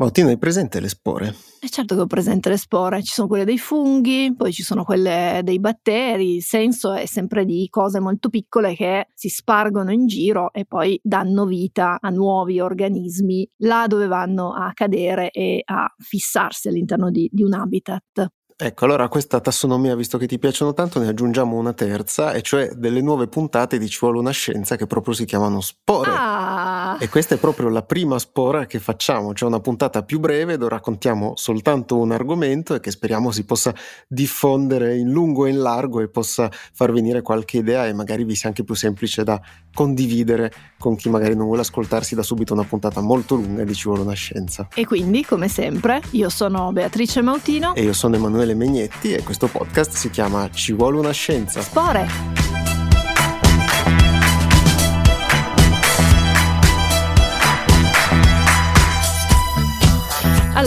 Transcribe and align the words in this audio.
Mautino, 0.00 0.28
hai 0.28 0.38
presente 0.38 0.78
le 0.78 0.88
spore? 0.88 1.34
E 1.60 1.68
certo 1.68 1.96
che 1.96 2.02
ho 2.02 2.06
presente 2.06 2.48
le 2.48 2.56
spore, 2.56 3.02
ci 3.02 3.12
sono 3.12 3.26
quelle 3.26 3.44
dei 3.44 3.58
funghi, 3.58 4.32
poi 4.32 4.52
ci 4.52 4.62
sono 4.62 4.84
quelle 4.84 5.40
dei 5.42 5.58
batteri, 5.58 6.36
il 6.36 6.42
senso 6.44 6.92
è 6.92 7.04
sempre 7.04 7.44
di 7.44 7.66
cose 7.68 7.98
molto 7.98 8.28
piccole 8.28 8.76
che 8.76 9.08
si 9.14 9.28
spargono 9.28 9.90
in 9.90 10.06
giro 10.06 10.52
e 10.52 10.66
poi 10.66 11.00
danno 11.02 11.46
vita 11.46 11.98
a 12.00 12.10
nuovi 12.10 12.60
organismi 12.60 13.50
là 13.64 13.86
dove 13.88 14.06
vanno 14.06 14.52
a 14.52 14.70
cadere 14.72 15.30
e 15.30 15.62
a 15.64 15.92
fissarsi 15.98 16.68
all'interno 16.68 17.10
di, 17.10 17.28
di 17.32 17.42
un 17.42 17.54
habitat. 17.54 18.28
Ecco, 18.60 18.86
allora 18.86 19.04
a 19.04 19.08
questa 19.08 19.38
tassonomia, 19.38 19.94
visto 19.94 20.18
che 20.18 20.26
ti 20.26 20.36
piacciono 20.36 20.74
tanto, 20.74 20.98
ne 20.98 21.06
aggiungiamo 21.06 21.56
una 21.56 21.72
terza, 21.72 22.32
e 22.32 22.42
cioè 22.42 22.70
delle 22.74 23.00
nuove 23.00 23.28
puntate 23.28 23.78
di 23.78 23.88
Ci 23.88 23.98
vuole 24.00 24.18
una 24.18 24.32
scienza 24.32 24.74
che 24.74 24.88
proprio 24.88 25.14
si 25.14 25.26
chiamano 25.26 25.60
spore. 25.60 26.10
Ah! 26.12 26.96
E 26.98 27.08
questa 27.08 27.36
è 27.36 27.38
proprio 27.38 27.68
la 27.68 27.82
prima 27.82 28.18
spora 28.18 28.66
che 28.66 28.80
facciamo, 28.80 29.32
cioè 29.32 29.48
una 29.48 29.60
puntata 29.60 30.02
più 30.02 30.18
breve 30.18 30.56
dove 30.56 30.70
raccontiamo 30.70 31.34
soltanto 31.36 31.98
un 31.98 32.10
argomento 32.10 32.74
e 32.74 32.80
che 32.80 32.90
speriamo 32.90 33.30
si 33.30 33.44
possa 33.44 33.72
diffondere 34.08 34.96
in 34.96 35.08
lungo 35.08 35.46
e 35.46 35.50
in 35.50 35.60
largo 35.60 36.00
e 36.00 36.08
possa 36.08 36.50
far 36.50 36.90
venire 36.90 37.22
qualche 37.22 37.58
idea 37.58 37.86
e 37.86 37.92
magari 37.92 38.24
vi 38.24 38.34
sia 38.34 38.48
anche 38.48 38.64
più 38.64 38.74
semplice 38.74 39.22
da 39.22 39.40
condividere 39.72 40.52
con 40.78 40.96
chi 40.96 41.08
magari 41.08 41.36
non 41.36 41.46
vuole 41.46 41.60
ascoltarsi 41.60 42.16
da 42.16 42.24
subito 42.24 42.54
una 42.54 42.64
puntata 42.64 43.00
molto 43.00 43.36
lunga 43.36 43.62
di 43.62 43.72
Ci 43.72 43.84
vuole 43.84 44.02
una 44.02 44.14
scienza. 44.14 44.66
E 44.74 44.84
quindi, 44.84 45.24
come 45.24 45.46
sempre, 45.46 46.02
io 46.10 46.28
sono 46.28 46.72
Beatrice 46.72 47.22
Mautino. 47.22 47.72
E 47.76 47.82
io 47.82 47.92
sono 47.92 48.16
Emanuele 48.16 48.46
Emanuele 48.48 48.54
Megnetti 48.54 49.12
e 49.12 49.22
questo 49.22 49.46
podcast 49.46 49.92
si 49.92 50.10
chiama 50.10 50.48
Ci 50.50 50.72
vuole 50.72 50.98
una 50.98 51.12
scienza. 51.12 51.60
Spore! 51.60 52.57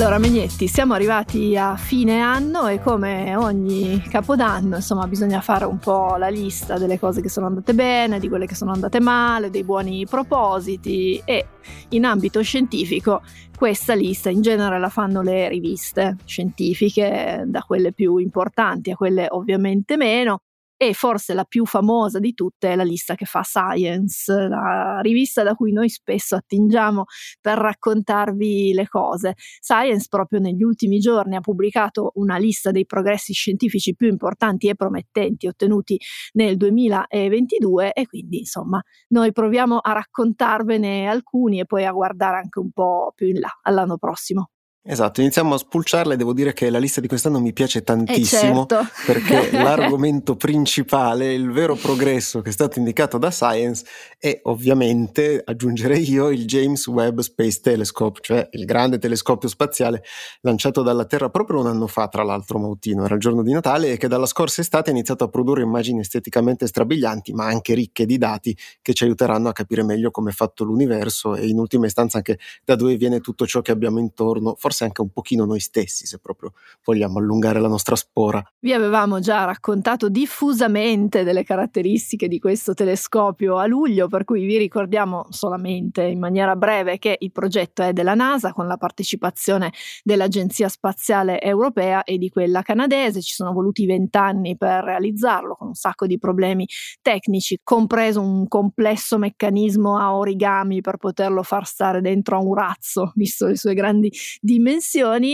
Allora, 0.02 0.18
Megnetti, 0.18 0.68
siamo 0.68 0.96
arrivati 0.96 1.56
a 1.56 1.76
fine 1.76 2.22
anno 2.22 2.66
e 2.66 2.80
come 2.82 3.36
ogni 3.36 4.02
capodanno, 4.10 4.78
insomma, 4.78 5.06
bisogna 5.06 5.42
fare 5.42 5.66
un 5.66 5.78
po' 5.78 6.16
la 6.18 6.30
lista 6.30 6.80
delle 6.80 6.98
cose 6.98 7.22
che 7.22 7.30
sono 7.30 7.46
andate 7.46 7.76
bene, 7.76 8.18
di 8.18 8.28
quelle 8.28 8.48
che 8.48 8.56
sono 8.56 8.72
andate 8.72 9.00
male, 9.00 9.52
dei 9.52 9.64
buoni 9.64 10.08
propositi 10.10 11.22
e 11.24 11.46
in 11.90 12.06
ambito 12.06 12.42
scientifico 12.42 13.22
questa 13.56 13.94
lista 13.94 14.32
in 14.32 14.42
genere 14.42 14.80
la 14.80 14.90
fanno 14.90 15.22
le 15.22 15.48
riviste 15.50 16.18
scientifiche, 16.26 17.44
da 17.46 17.62
quelle 17.62 17.94
più 17.94 18.18
importanti 18.18 18.90
a 18.90 18.96
quelle 18.96 19.28
ovviamente 19.30 19.98
meno 19.98 20.40
e 20.84 20.96
forse 20.96 21.36
la 21.36 21.44
più 21.44 21.68
famosa 21.68 22.18
di 22.18 22.34
tutte 22.34 22.72
è 22.72 22.76
la 22.76 22.82
lista 22.82 23.14
che 23.14 23.26
fa 23.26 23.44
Science, 23.44 24.34
la 24.34 25.00
rivista 25.04 25.44
da 25.44 25.54
cui 25.54 25.72
noi 25.72 25.90
spesso 25.90 26.36
attingiamo 26.36 27.04
per 27.40 27.60
raccontarvi 27.60 28.74
le 28.74 28.88
cose. 28.88 29.36
Science 29.36 30.08
proprio 30.10 30.40
negli 30.40 30.64
ultimi 30.64 30.98
giorni 30.98 31.36
ha 31.36 31.40
pubblicato 31.40 32.14
una 32.16 32.38
lista 32.38 32.72
dei 32.72 32.88
progressi 32.88 33.32
scientifici 33.32 33.94
più 33.94 34.08
importanti 34.08 34.70
e 34.70 34.76
promettenti 34.76 35.46
ottenuti 35.46 36.00
nel 36.32 36.58
2022 36.58 37.94
e 37.94 38.08
quindi 38.08 38.40
insomma 38.40 38.82
noi 39.10 39.32
proviamo 39.32 39.78
a 39.78 39.92
raccontarvene 39.92 41.08
alcuni 41.08 41.60
e 41.60 41.68
poi 41.68 41.86
a 41.86 41.92
guardare 41.92 42.38
anche 42.38 42.58
un 42.58 42.72
po' 42.72 43.12
più 43.14 43.28
in 43.28 43.40
là 43.40 43.50
all'anno 43.62 44.00
prossimo. 44.00 44.50
Esatto, 44.84 45.22
iniziamo 45.22 45.54
a 45.54 45.60
spulciarla 45.60 46.16
e 46.16 46.18
devo 46.18 46.34
dire 46.34 46.54
che 46.54 46.72
la 46.72 46.80
lista 46.80 47.02
di 47.02 47.08
quest'anno 47.08 47.40
mi 47.40 47.54
piace 47.54 47.80
Eh, 47.80 47.84
tantissimo 47.84 48.66
certo. 48.66 48.90
perché 49.06 49.52
l'argomento 49.54 50.36
principale, 50.36 51.36
il 51.36 51.52
vero 51.52 51.76
progresso 51.76 52.42
che 52.42 52.50
è 52.50 52.52
stato 52.52 52.80
indicato 52.80 53.20
da 53.20 53.30
Science 53.30 53.86
è 54.18 54.40
ovviamente, 54.46 55.40
aggiungerei 55.46 56.10
io, 56.10 56.32
il 56.32 56.46
James 56.46 56.88
Webb 56.88 57.20
Space 57.20 57.60
Telescope, 57.62 58.22
cioè 58.24 58.50
il 58.54 58.66
grande 58.66 58.98
telescopio 58.98 59.48
spaziale 59.48 60.02
lanciato 60.42 60.82
dalla 60.82 61.06
Terra 61.06 61.30
proprio 61.30 61.60
un 61.60 61.68
anno 61.68 61.86
fa, 61.86 62.08
tra 62.08 62.24
l'altro 62.24 62.58
Mautino, 62.58 63.06
era 63.06 63.14
il 63.14 63.20
giorno 63.20 63.44
di 63.44 63.52
Natale 63.52 63.92
e 63.92 63.98
che 63.98 64.08
dalla 64.08 64.26
scorsa 64.26 64.62
estate 64.62 64.90
ha 64.90 64.94
iniziato 64.94 65.24
a 65.24 65.28
produrre 65.28 65.62
immagini 65.62 66.00
esteticamente 66.00 66.66
strabilianti 66.66 67.34
ma 67.34 67.46
anche 67.46 67.76
ricche 67.76 68.08
di 68.08 68.18
dati 68.18 68.58
che 68.82 68.96
ci 68.96 69.04
aiuteranno 69.04 69.48
a 69.48 69.54
capire 69.54 69.84
meglio 69.84 70.10
come 70.10 70.32
è 70.32 70.34
fatto 70.34 70.64
l'universo 70.64 71.36
e 71.36 71.46
in 71.46 71.60
ultima 71.60 71.86
istanza 71.86 72.18
anche 72.18 72.40
da 72.66 72.76
dove 72.76 72.96
viene 72.96 73.20
tutto 73.20 73.46
ciò 73.46 73.62
che 73.62 73.72
abbiamo 73.72 74.00
intorno, 74.00 74.56
forse 74.72 74.86
anche 74.86 75.02
un 75.02 75.10
pochino 75.10 75.44
noi 75.46 75.60
stessi, 75.60 76.06
se 76.06 76.18
proprio 76.20 76.54
vogliamo 76.86 77.20
allungare 77.20 77.60
la 77.60 77.68
nostra 77.68 77.98
spora. 77.98 78.42
Vi 78.60 78.72
avevamo 78.72 79.20
già 79.20 79.44
raccontato 79.44 80.08
diffusamente 80.08 81.24
delle 81.24 81.44
caratteristiche 81.44 82.30
di 82.30 82.40
questo 82.40 82.74
telescopio 82.74 83.58
a 83.58 83.66
luglio, 83.66 84.08
per 84.08 84.24
cui 84.24 84.46
vi 84.46 84.58
ricordiamo 84.58 85.26
solamente 85.30 86.04
in 86.04 86.20
maniera 86.20 86.56
breve 86.56 86.98
che 86.98 87.18
il 87.20 87.32
progetto 87.32 87.84
è 87.84 87.92
della 87.92 88.16
NASA 88.16 88.54
con 88.54 88.66
la 88.66 88.78
partecipazione 88.78 89.74
dell'Agenzia 90.04 90.70
Spaziale 90.70 91.42
Europea 91.42 92.04
e 92.04 92.18
di 92.18 92.30
quella 92.30 92.62
canadese. 92.62 93.22
Ci 93.22 93.34
sono 93.34 93.52
voluti 93.52 93.86
vent'anni 93.86 94.56
per 94.56 94.86
realizzarlo 94.86 95.56
con 95.56 95.68
un 95.68 95.74
sacco 95.74 96.08
di 96.08 96.18
problemi 96.18 96.66
tecnici, 97.02 97.60
compreso 97.62 98.22
un 98.22 98.48
complesso 98.48 99.18
meccanismo 99.18 99.98
a 99.98 100.16
origami 100.16 100.80
per 100.80 100.96
poterlo 100.96 101.44
far 101.44 101.66
stare 101.66 102.00
dentro 102.00 102.38
a 102.38 102.40
un 102.40 102.54
razzo, 102.54 103.12
visto 103.16 103.48
le 103.48 103.58
sue 103.58 103.74
grandi 103.74 104.10
dimensioni 104.40 104.60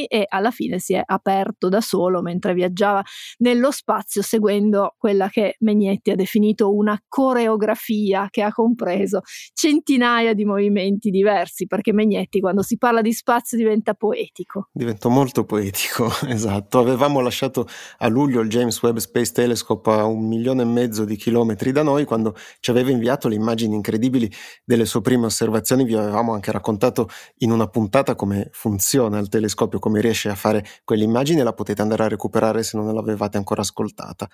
e 0.08 0.26
alla 0.28 0.52
fine 0.52 0.80
si 0.80 0.94
è 0.94 1.02
aperto 1.04 1.70
da 1.70 1.82
solo 1.82 2.22
mentre 2.22 2.54
viaggiava 2.54 3.04
nello 3.38 3.72
spazio 3.72 4.22
seguendo 4.22 4.96
quella 4.98 5.30
che 5.30 5.56
Megnetti 5.60 6.12
ha 6.12 6.16
definito 6.16 6.74
una 6.74 7.00
coreografia 7.08 8.28
che 8.30 8.42
ha 8.42 8.52
compreso 8.52 9.22
centinaia 9.54 10.34
di 10.34 10.46
movimenti 10.46 11.10
diversi 11.10 11.68
perché 11.68 11.94
Megnetti 11.94 12.40
quando 12.40 12.62
si 12.62 12.78
parla 12.78 13.02
di 13.02 13.14
spazio 13.14 13.58
diventa 13.58 13.94
poetico. 13.94 14.70
Divento 14.72 15.10
molto 15.10 15.46
poetico, 15.46 16.10
esatto. 16.28 16.80
Avevamo 16.80 17.20
lasciato 17.20 17.68
a 17.98 18.08
luglio 18.08 18.42
il 18.42 18.50
James 18.50 18.82
Webb 18.82 18.98
Space 18.98 19.32
Telescope 19.32 19.92
a 19.92 20.06
un 20.06 20.28
milione 20.28 20.62
e 20.62 20.66
mezzo 20.66 21.06
di 21.06 21.16
chilometri 21.16 21.72
da 21.72 21.84
noi 21.84 22.06
quando 22.06 22.36
ci 22.60 22.70
aveva 22.70 22.92
inviato 22.92 23.28
le 23.28 23.36
immagini 23.36 23.76
incredibili 23.76 24.32
delle 24.64 24.86
sue 24.86 25.02
prime 25.02 25.26
osservazioni. 25.26 25.84
Vi 25.84 25.96
avevamo 25.96 26.34
anche 26.34 26.52
raccontato 26.52 27.10
in 27.38 27.52
una 27.52 27.68
puntata 27.68 28.16
come 28.16 28.50
funziona 28.52 29.17
il 29.20 29.30
telescopio, 29.30 29.80
come 29.80 30.02
riesce 30.02 30.30
a 30.30 30.36
fare 30.36 30.66
quell'immagine, 30.84 31.44
la 31.44 31.54
potete 31.54 31.82
andare 31.82 32.04
a 32.04 32.08
recuperare 32.08 32.64
se 32.64 32.78
non 32.78 32.94
l'avevate 32.94 33.38
ancora 33.38 33.62
ascoltata. 33.62 34.30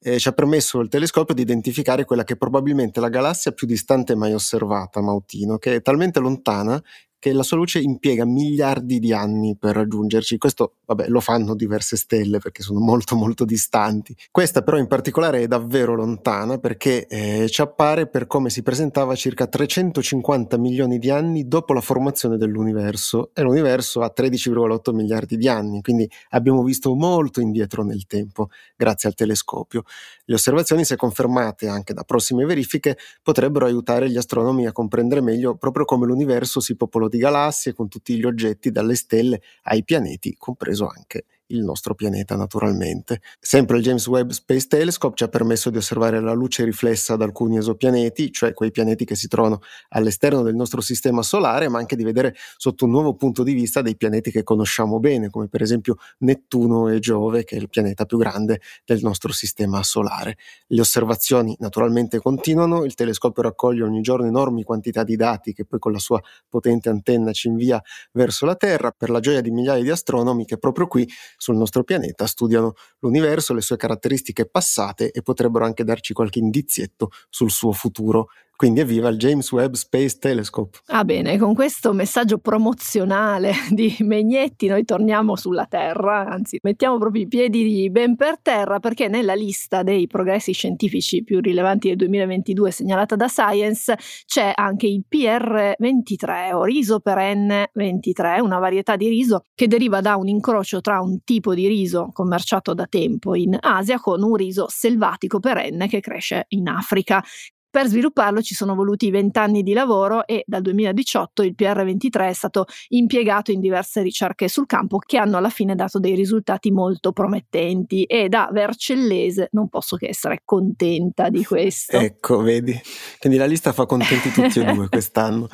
E 0.00 0.18
ci 0.18 0.28
ha 0.28 0.32
permesso 0.32 0.80
il 0.80 0.88
telescopio 0.88 1.34
di 1.34 1.42
identificare 1.42 2.04
quella 2.04 2.24
che 2.24 2.34
è 2.34 2.36
probabilmente 2.36 3.00
la 3.00 3.08
galassia 3.08 3.52
più 3.52 3.66
distante 3.66 4.14
mai 4.14 4.32
osservata, 4.32 5.00
Mautino, 5.00 5.58
che 5.58 5.76
è 5.76 5.82
talmente 5.82 6.20
lontana 6.20 6.82
che 7.18 7.32
la 7.32 7.42
sua 7.42 7.56
luce 7.56 7.80
impiega 7.80 8.24
miliardi 8.24 8.98
di 8.98 9.12
anni 9.12 9.56
per 9.56 9.74
raggiungerci. 9.74 10.38
Questo, 10.38 10.74
vabbè, 10.86 11.08
lo 11.08 11.20
fanno 11.20 11.54
diverse 11.54 11.96
stelle 11.96 12.38
perché 12.38 12.62
sono 12.62 12.80
molto 12.80 13.16
molto 13.16 13.44
distanti. 13.44 14.16
Questa 14.30 14.62
però 14.62 14.76
in 14.78 14.86
particolare 14.86 15.42
è 15.42 15.46
davvero 15.46 15.94
lontana 15.94 16.58
perché 16.58 17.06
eh, 17.06 17.48
ci 17.48 17.60
appare 17.60 18.06
per 18.06 18.26
come 18.26 18.50
si 18.50 18.62
presentava 18.62 19.14
circa 19.14 19.46
350 19.46 20.56
milioni 20.58 20.98
di 20.98 21.10
anni 21.10 21.48
dopo 21.48 21.72
la 21.72 21.80
formazione 21.80 22.36
dell'universo 22.36 23.30
e 23.34 23.42
l'universo 23.42 24.02
ha 24.02 24.12
13,8 24.16 24.94
miliardi 24.94 25.36
di 25.36 25.48
anni, 25.48 25.82
quindi 25.82 26.08
abbiamo 26.30 26.62
visto 26.62 26.94
molto 26.94 27.40
indietro 27.40 27.82
nel 27.82 28.06
tempo 28.06 28.48
grazie 28.76 29.08
al 29.08 29.14
telescopio. 29.14 29.82
Le 30.24 30.34
osservazioni, 30.34 30.84
se 30.84 30.96
confermate 30.96 31.68
anche 31.68 31.94
da 31.94 32.02
prossime 32.04 32.44
verifiche, 32.44 32.96
potrebbero 33.22 33.66
aiutare 33.66 34.10
gli 34.10 34.16
astronomi 34.16 34.66
a 34.66 34.72
comprendere 34.72 35.20
meglio 35.20 35.56
proprio 35.56 35.84
come 35.84 36.06
l'universo 36.06 36.60
si 36.60 36.76
popolò 36.76 37.07
di 37.08 37.18
galassie 37.18 37.72
con 37.72 37.88
tutti 37.88 38.16
gli 38.16 38.24
oggetti 38.24 38.70
dalle 38.70 38.94
stelle 38.94 39.40
ai 39.64 39.84
pianeti, 39.84 40.34
compreso 40.36 40.86
anche 40.86 41.24
il 41.48 41.62
nostro 41.62 41.94
pianeta 41.94 42.36
naturalmente. 42.36 43.20
Sempre 43.40 43.78
il 43.78 43.82
James 43.82 44.06
Webb 44.06 44.30
Space 44.30 44.66
Telescope 44.66 45.16
ci 45.16 45.24
ha 45.24 45.28
permesso 45.28 45.70
di 45.70 45.76
osservare 45.76 46.20
la 46.20 46.32
luce 46.32 46.64
riflessa 46.64 47.16
da 47.16 47.24
alcuni 47.24 47.58
esopianeti, 47.58 48.32
cioè 48.32 48.52
quei 48.52 48.70
pianeti 48.70 49.04
che 49.04 49.14
si 49.14 49.28
trovano 49.28 49.60
all'esterno 49.90 50.42
del 50.42 50.54
nostro 50.54 50.80
sistema 50.80 51.22
solare, 51.22 51.68
ma 51.68 51.78
anche 51.78 51.96
di 51.96 52.04
vedere 52.04 52.34
sotto 52.56 52.84
un 52.84 52.90
nuovo 52.90 53.14
punto 53.14 53.42
di 53.42 53.52
vista 53.52 53.82
dei 53.82 53.96
pianeti 53.96 54.30
che 54.30 54.42
conosciamo 54.42 54.98
bene, 54.98 55.30
come 55.30 55.48
per 55.48 55.62
esempio 55.62 55.96
Nettuno 56.18 56.88
e 56.88 56.98
Giove, 56.98 57.44
che 57.44 57.56
è 57.56 57.58
il 57.58 57.68
pianeta 57.68 58.04
più 58.04 58.18
grande 58.18 58.60
del 58.84 59.00
nostro 59.02 59.32
sistema 59.32 59.82
solare. 59.82 60.36
Le 60.66 60.80
osservazioni 60.80 61.56
naturalmente 61.60 62.18
continuano, 62.18 62.84
il 62.84 62.94
telescopio 62.94 63.42
raccoglie 63.42 63.82
ogni 63.82 64.00
giorno 64.00 64.26
enormi 64.26 64.62
quantità 64.62 65.04
di 65.04 65.16
dati 65.16 65.52
che 65.52 65.64
poi 65.64 65.78
con 65.78 65.92
la 65.92 65.98
sua 65.98 66.20
potente 66.48 66.88
antenna 66.88 67.32
ci 67.32 67.48
invia 67.48 67.82
verso 68.12 68.46
la 68.46 68.56
Terra, 68.56 68.90
per 68.90 69.10
la 69.10 69.20
gioia 69.20 69.40
di 69.40 69.50
migliaia 69.50 69.82
di 69.82 69.90
astronomi 69.90 70.44
che 70.44 70.58
proprio 70.58 70.86
qui 70.86 71.08
sul 71.38 71.56
nostro 71.56 71.84
pianeta 71.84 72.26
studiano 72.26 72.74
l'universo, 72.98 73.54
le 73.54 73.62
sue 73.62 73.76
caratteristiche 73.78 74.46
passate 74.46 75.10
e 75.10 75.22
potrebbero 75.22 75.64
anche 75.64 75.84
darci 75.84 76.12
qualche 76.12 76.40
indizietto 76.40 77.10
sul 77.30 77.50
suo 77.50 77.72
futuro. 77.72 78.28
Quindi 78.58 78.80
evviva 78.80 79.08
il 79.08 79.18
James 79.18 79.52
Webb 79.52 79.74
Space 79.74 80.18
Telescope. 80.18 80.80
Ah 80.86 81.04
bene, 81.04 81.38
con 81.38 81.54
questo 81.54 81.92
messaggio 81.92 82.38
promozionale 82.38 83.52
di 83.70 83.94
Megnetti 84.00 84.66
noi 84.66 84.84
torniamo 84.84 85.36
sulla 85.36 85.66
Terra, 85.66 86.26
anzi 86.26 86.58
mettiamo 86.62 86.98
proprio 86.98 87.22
i 87.22 87.28
piedi 87.28 87.88
ben 87.88 88.16
per 88.16 88.40
terra 88.42 88.80
perché 88.80 89.06
nella 89.06 89.34
lista 89.34 89.84
dei 89.84 90.08
progressi 90.08 90.50
scientifici 90.50 91.22
più 91.22 91.38
rilevanti 91.38 91.86
del 91.86 91.98
2022 91.98 92.72
segnalata 92.72 93.14
da 93.14 93.28
Science 93.28 93.96
c'è 94.26 94.50
anche 94.52 94.88
il 94.88 95.04
PR23 95.08 96.52
o 96.52 96.64
riso 96.64 96.98
perenne 96.98 97.70
23, 97.74 98.40
una 98.40 98.58
varietà 98.58 98.96
di 98.96 99.06
riso 99.06 99.42
che 99.54 99.68
deriva 99.68 100.00
da 100.00 100.16
un 100.16 100.26
incrocio 100.26 100.80
tra 100.80 101.00
un 101.00 101.22
tipo 101.22 101.54
di 101.54 101.68
riso 101.68 102.10
commerciato 102.12 102.74
da 102.74 102.86
tempo 102.86 103.36
in 103.36 103.56
Asia 103.60 104.00
con 104.00 104.20
un 104.20 104.34
riso 104.34 104.66
selvatico 104.68 105.38
perenne 105.38 105.86
che 105.86 106.00
cresce 106.00 106.46
in 106.48 106.66
Africa. 106.66 107.22
Per 107.70 107.86
svilupparlo 107.86 108.40
ci 108.40 108.54
sono 108.54 108.74
voluti 108.74 109.10
20 109.10 109.38
anni 109.38 109.62
di 109.62 109.74
lavoro 109.74 110.26
e 110.26 110.42
dal 110.46 110.62
2018 110.62 111.42
il 111.42 111.54
PR23 111.54 112.28
è 112.30 112.32
stato 112.32 112.64
impiegato 112.88 113.50
in 113.50 113.60
diverse 113.60 114.00
ricerche 114.00 114.48
sul 114.48 114.64
campo 114.64 114.96
che 114.96 115.18
hanno 115.18 115.36
alla 115.36 115.50
fine 115.50 115.74
dato 115.74 115.98
dei 115.98 116.14
risultati 116.14 116.70
molto 116.70 117.12
promettenti 117.12 118.04
e 118.04 118.30
da 118.30 118.48
vercellese 118.50 119.48
non 119.52 119.68
posso 119.68 119.96
che 119.96 120.08
essere 120.08 120.40
contenta 120.46 121.28
di 121.28 121.44
questo. 121.44 121.98
Ecco, 121.98 122.40
vedi, 122.40 122.74
quindi 123.18 123.38
la 123.38 123.44
lista 123.44 123.74
fa 123.74 123.84
contenti 123.84 124.30
tutti 124.30 124.60
e 124.60 124.64
due 124.64 124.88
quest'anno. 124.90 125.46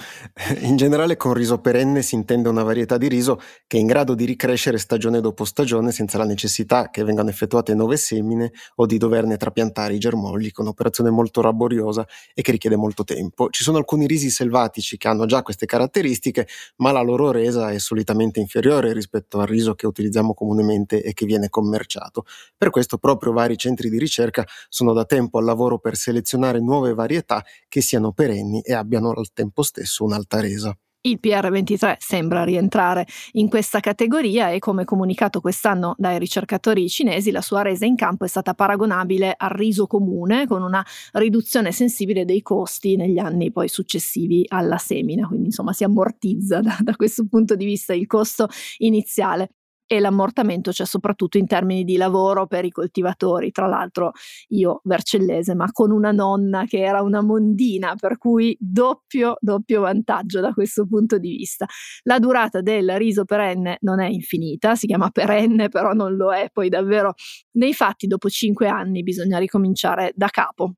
In 0.61 0.77
generale 0.77 1.17
con 1.17 1.35
riso 1.35 1.59
perenne 1.59 2.03
si 2.03 2.15
intende 2.15 2.49
una 2.49 2.63
varietà 2.63 2.97
di 2.97 3.09
riso 3.09 3.41
che 3.67 3.77
è 3.77 3.81
in 3.81 3.89
grado 3.89 4.15
di 4.15 4.25
ricrescere 4.25 4.79
stagione 4.79 5.21
dopo 5.21 5.45
stagione 5.45 5.91
senza 5.91 6.19
la 6.19 6.25
necessità 6.27 6.91
che 6.91 7.03
vengano 7.03 7.31
effettuate 7.31 7.75
nuove 7.75 7.97
semine 7.97 8.53
o 8.77 8.87
di 8.87 8.99
doverne 8.99 9.37
trapiantare 9.37 9.95
i 9.95 9.99
germogli 9.99 10.53
con 10.53 10.67
un'operazione 10.67 11.11
molto 11.11 11.43
laboriosa 11.43 12.04
e 12.35 12.43
che 12.43 12.53
richiede 12.53 12.77
molto 12.77 13.05
tempo. 13.05 13.49
Ci 13.51 13.62
sono 13.62 13.79
alcuni 13.79 14.06
risi 14.06 14.31
selvatici 14.31 14.97
che 14.97 15.09
hanno 15.09 15.27
già 15.27 15.43
queste 15.43 15.67
caratteristiche, 15.67 16.47
ma 16.77 16.93
la 16.93 17.01
loro 17.01 17.31
resa 17.31 17.71
è 17.71 17.79
solitamente 17.79 18.41
inferiore 18.41 18.93
rispetto 18.93 19.41
al 19.41 19.47
riso 19.47 19.75
che 19.75 19.87
utilizziamo 19.87 20.35
comunemente 20.35 21.03
e 21.03 21.12
che 21.12 21.27
viene 21.27 21.49
commerciato. 21.49 22.25
Per 22.56 22.71
questo 22.71 22.99
proprio 22.99 23.33
vari 23.33 23.56
centri 23.56 23.89
di 23.89 23.99
ricerca 23.99 24.47
sono 24.69 24.93
da 24.93 25.05
tempo 25.05 25.39
al 25.39 25.45
lavoro 25.45 25.79
per 25.79 25.97
selezionare 25.97 26.61
nuove 26.61 26.95
varietà 26.95 27.45
che 27.69 27.81
siano 27.81 28.12
perenni 28.12 28.61
e 28.62 28.75
abbiano 28.75 29.11
al 29.11 29.33
tempo 29.33 29.62
stesso 29.62 30.05
un'alta 30.05 30.41
resa. 30.41 30.77
Il 31.06 31.19
PR23 31.23 31.97
sembra 31.99 32.45
rientrare 32.45 33.06
in 33.33 33.51
questa 33.51 33.79
categoria 33.81 34.49
e 34.49 34.59
come 34.59 34.87
comunicato 34.87 35.43
quest'anno 35.43 35.95
dai 35.99 36.19
ricercatori 36.19 36.89
cinesi 36.89 37.31
la 37.31 37.43
sua 37.43 37.61
resa 37.61 37.85
in 37.85 37.95
campo 37.95 38.25
è 38.25 38.27
stata 38.27 38.55
paragonabile 38.55 39.35
al 39.37 39.51
riso 39.51 39.87
comune 39.87 40.47
con 40.47 40.62
una 40.62 40.83
riduzione 41.12 41.73
sensibile 41.73 42.25
dei 42.25 42.41
costi 42.41 42.97
negli 42.97 43.19
anni 43.19 43.53
poi 43.53 43.69
successivi 43.69 44.47
alla 44.49 44.79
semina, 44.79 45.27
quindi 45.27 45.49
insomma 45.49 45.75
si 45.75 45.85
ammortizza 45.85 46.61
da, 46.65 46.79
da 46.81 46.97
questo 46.97 47.27
punto 47.29 47.55
di 47.55 47.67
vista 47.67 47.93
il 47.93 48.06
costo 48.06 48.49
iniziale 48.79 49.51
e 49.87 50.01
l'ammortamento 50.01 50.71
c'è 50.71 50.85
soprattutto 50.85 51.39
in 51.39 51.47
termini 51.47 51.85
di 51.85 51.97
lavoro 51.97 52.47
per 52.47 52.65
i 52.65 52.71
coltivatori. 52.71 53.51
Tra 53.51 53.67
l'altro 53.67 54.13
io 54.49 54.81
vercellese, 54.85 55.55
ma 55.55 55.71
con 55.73 55.91
una 55.91 56.11
nonna 56.13 56.65
che 56.65 56.79
era 56.79 57.03
una 57.03 57.23
mondina, 57.23 57.95
per 57.99 58.19
cui 58.19 58.57
doppio, 58.59 59.37
doppio 59.41 59.81
vantaggio 59.83 60.41
da 60.41 60.53
questo 60.53 60.87
punto 60.87 61.19
di 61.19 61.31
vista. 61.31 61.67
La 62.05 62.19
durata 62.19 62.61
del 62.61 62.97
riso 62.97 63.25
perenne 63.25 63.79
non 63.81 64.01
è 64.01 64.09
infinita, 64.09 64.75
si 64.75 64.87
chiama 64.87 65.11
perenne, 65.11 65.69
però 65.69 65.93
non 65.93 66.17
lo 66.17 66.33
è 66.33 66.49
poi 66.53 66.69
davvero. 66.69 67.15
Nei 67.53 67.75
fatti, 67.75 68.07
dopo 68.07 68.29
cinque 68.29 68.69
anni 68.69 69.03
bisogna 69.03 69.39
ricominciare 69.39 70.13
da 70.15 70.29
capo. 70.29 70.75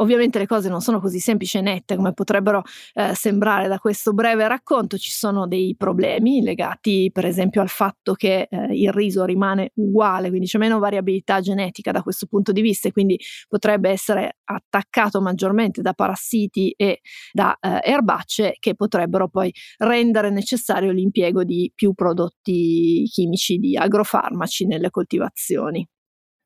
Ovviamente 0.00 0.38
le 0.38 0.46
cose 0.46 0.68
non 0.68 0.80
sono 0.80 1.00
così 1.00 1.18
semplici 1.18 1.58
e 1.58 1.60
nette 1.60 1.96
come 1.96 2.12
potrebbero 2.12 2.62
eh, 2.94 3.14
sembrare 3.14 3.66
da 3.66 3.78
questo 3.78 4.12
breve 4.12 4.46
racconto, 4.46 4.96
ci 4.96 5.10
sono 5.10 5.48
dei 5.48 5.74
problemi 5.76 6.40
legati 6.40 7.10
per 7.12 7.24
esempio 7.26 7.60
al 7.60 7.68
fatto 7.68 8.14
che 8.14 8.46
eh, 8.48 8.66
il 8.70 8.92
riso 8.92 9.24
rimane 9.24 9.72
uguale, 9.74 10.28
quindi 10.28 10.46
c'è 10.46 10.58
meno 10.58 10.78
variabilità 10.78 11.40
genetica 11.40 11.90
da 11.90 12.02
questo 12.02 12.26
punto 12.26 12.52
di 12.52 12.60
vista 12.60 12.86
e 12.88 12.92
quindi 12.92 13.18
potrebbe 13.48 13.90
essere 13.90 14.38
attaccato 14.44 15.20
maggiormente 15.20 15.82
da 15.82 15.92
parassiti 15.94 16.72
e 16.76 17.00
da 17.32 17.56
eh, 17.60 17.80
erbacce 17.82 18.54
che 18.60 18.74
potrebbero 18.76 19.28
poi 19.28 19.52
rendere 19.78 20.30
necessario 20.30 20.92
l'impiego 20.92 21.42
di 21.42 21.72
più 21.74 21.92
prodotti 21.94 23.02
chimici, 23.10 23.58
di 23.58 23.76
agrofarmaci 23.76 24.64
nelle 24.66 24.90
coltivazioni. 24.90 25.86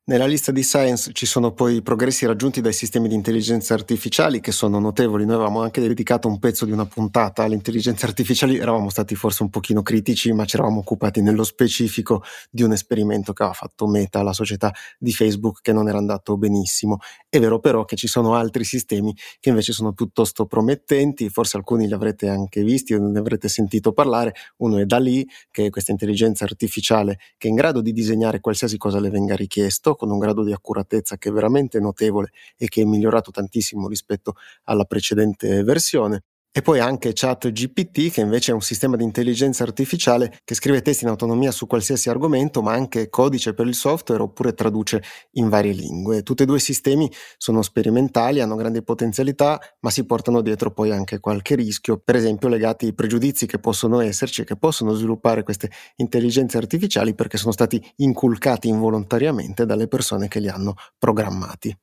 Nella 0.05 0.25
lista 0.25 0.51
di 0.51 0.63
Science 0.63 1.13
ci 1.13 1.25
sono 1.25 1.53
poi 1.53 1.75
i 1.75 1.81
progressi 1.81 2.25
raggiunti 2.25 2.59
dai 2.59 2.73
sistemi 2.73 3.07
di 3.07 3.15
intelligenza 3.15 3.73
artificiali 3.73 4.41
che 4.41 4.51
sono 4.51 4.77
notevoli. 4.77 5.23
Noi 5.23 5.35
avevamo 5.35 5.61
anche 5.61 5.79
dedicato 5.79 6.27
un 6.27 6.39
pezzo 6.39 6.65
di 6.65 6.73
una 6.73 6.85
puntata 6.85 7.43
alle 7.43 7.55
intelligenze 7.55 8.05
artificiali, 8.05 8.57
eravamo 8.57 8.89
stati 8.89 9.15
forse 9.15 9.43
un 9.43 9.49
pochino 9.49 9.81
critici, 9.81 10.33
ma 10.33 10.43
ci 10.43 10.57
eravamo 10.57 10.79
occupati 10.79 11.21
nello 11.21 11.45
specifico 11.45 12.21
di 12.51 12.63
un 12.63 12.73
esperimento 12.73 13.31
che 13.31 13.43
aveva 13.43 13.57
fatto 13.57 13.87
Meta, 13.87 14.21
la 14.23 14.33
società 14.33 14.73
di 14.99 15.13
Facebook, 15.13 15.61
che 15.61 15.71
non 15.71 15.87
era 15.87 15.99
andato 15.99 16.35
benissimo. 16.35 16.97
È 17.29 17.39
vero 17.39 17.59
però 17.61 17.85
che 17.85 17.95
ci 17.95 18.07
sono 18.07 18.35
altri 18.35 18.65
sistemi 18.65 19.15
che 19.39 19.47
invece 19.47 19.71
sono 19.71 19.93
piuttosto 19.93 20.45
promettenti, 20.47 21.29
forse 21.29 21.55
alcuni 21.55 21.87
li 21.87 21.93
avrete 21.93 22.27
anche 22.27 22.61
visti 22.61 22.93
o 22.93 22.99
ne 22.99 23.19
avrete 23.19 23.47
sentito 23.47 23.93
parlare. 23.93 24.33
Uno 24.57 24.79
è 24.79 24.85
DALI, 24.85 25.25
che 25.49 25.67
è 25.67 25.69
questa 25.69 25.91
intelligenza 25.93 26.43
artificiale 26.43 27.19
che 27.37 27.47
è 27.47 27.49
in 27.49 27.55
grado 27.55 27.79
di 27.79 27.93
disegnare 27.93 28.41
qualsiasi 28.41 28.75
cosa 28.75 28.99
le 28.99 29.09
venga 29.09 29.37
richiesto 29.37 29.91
con 29.95 30.11
un 30.11 30.19
grado 30.19 30.43
di 30.43 30.53
accuratezza 30.53 31.17
che 31.17 31.29
è 31.29 31.31
veramente 31.31 31.79
notevole 31.79 32.31
e 32.57 32.67
che 32.67 32.81
è 32.81 32.85
migliorato 32.85 33.31
tantissimo 33.31 33.87
rispetto 33.87 34.35
alla 34.63 34.85
precedente 34.85 35.63
versione. 35.63 36.23
E 36.55 36.61
poi 36.61 36.79
anche 36.79 37.13
ChatGPT, 37.15 38.11
che 38.11 38.21
invece 38.21 38.51
è 38.51 38.53
un 38.53 38.61
sistema 38.61 38.95
di 38.95 39.03
intelligenza 39.03 39.63
artificiale 39.63 40.37
che 40.43 40.53
scrive 40.53 40.83
testi 40.83 41.03
in 41.03 41.09
autonomia 41.09 41.49
su 41.49 41.65
qualsiasi 41.65 42.11
argomento, 42.11 42.61
ma 42.61 42.73
anche 42.73 43.09
codice 43.09 43.55
per 43.55 43.65
il 43.65 43.73
software 43.73 44.21
oppure 44.21 44.53
traduce 44.53 45.01
in 45.31 45.49
varie 45.49 45.73
lingue. 45.73 46.21
Tutti 46.21 46.43
e 46.43 46.45
due 46.45 46.57
i 46.57 46.59
sistemi 46.59 47.11
sono 47.37 47.63
sperimentali, 47.63 48.39
hanno 48.39 48.53
grandi 48.55 48.83
potenzialità, 48.83 49.59
ma 49.79 49.89
si 49.89 50.05
portano 50.05 50.41
dietro 50.41 50.71
poi 50.71 50.91
anche 50.91 51.19
qualche 51.19 51.55
rischio, 51.55 51.97
per 51.97 52.17
esempio 52.17 52.49
legati 52.49 52.85
ai 52.85 52.93
pregiudizi 52.93 53.47
che 53.47 53.57
possono 53.57 53.99
esserci 53.99 54.41
e 54.41 54.43
che 54.43 54.55
possono 54.55 54.93
sviluppare 54.93 55.41
queste 55.41 55.71
intelligenze 55.95 56.57
artificiali 56.57 57.15
perché 57.15 57.37
sono 57.37 57.51
stati 57.51 57.83
inculcati 57.95 58.67
involontariamente 58.67 59.65
dalle 59.65 59.87
persone 59.87 60.27
che 60.27 60.39
li 60.39 60.49
hanno 60.49 60.75
programmati. 60.99 61.75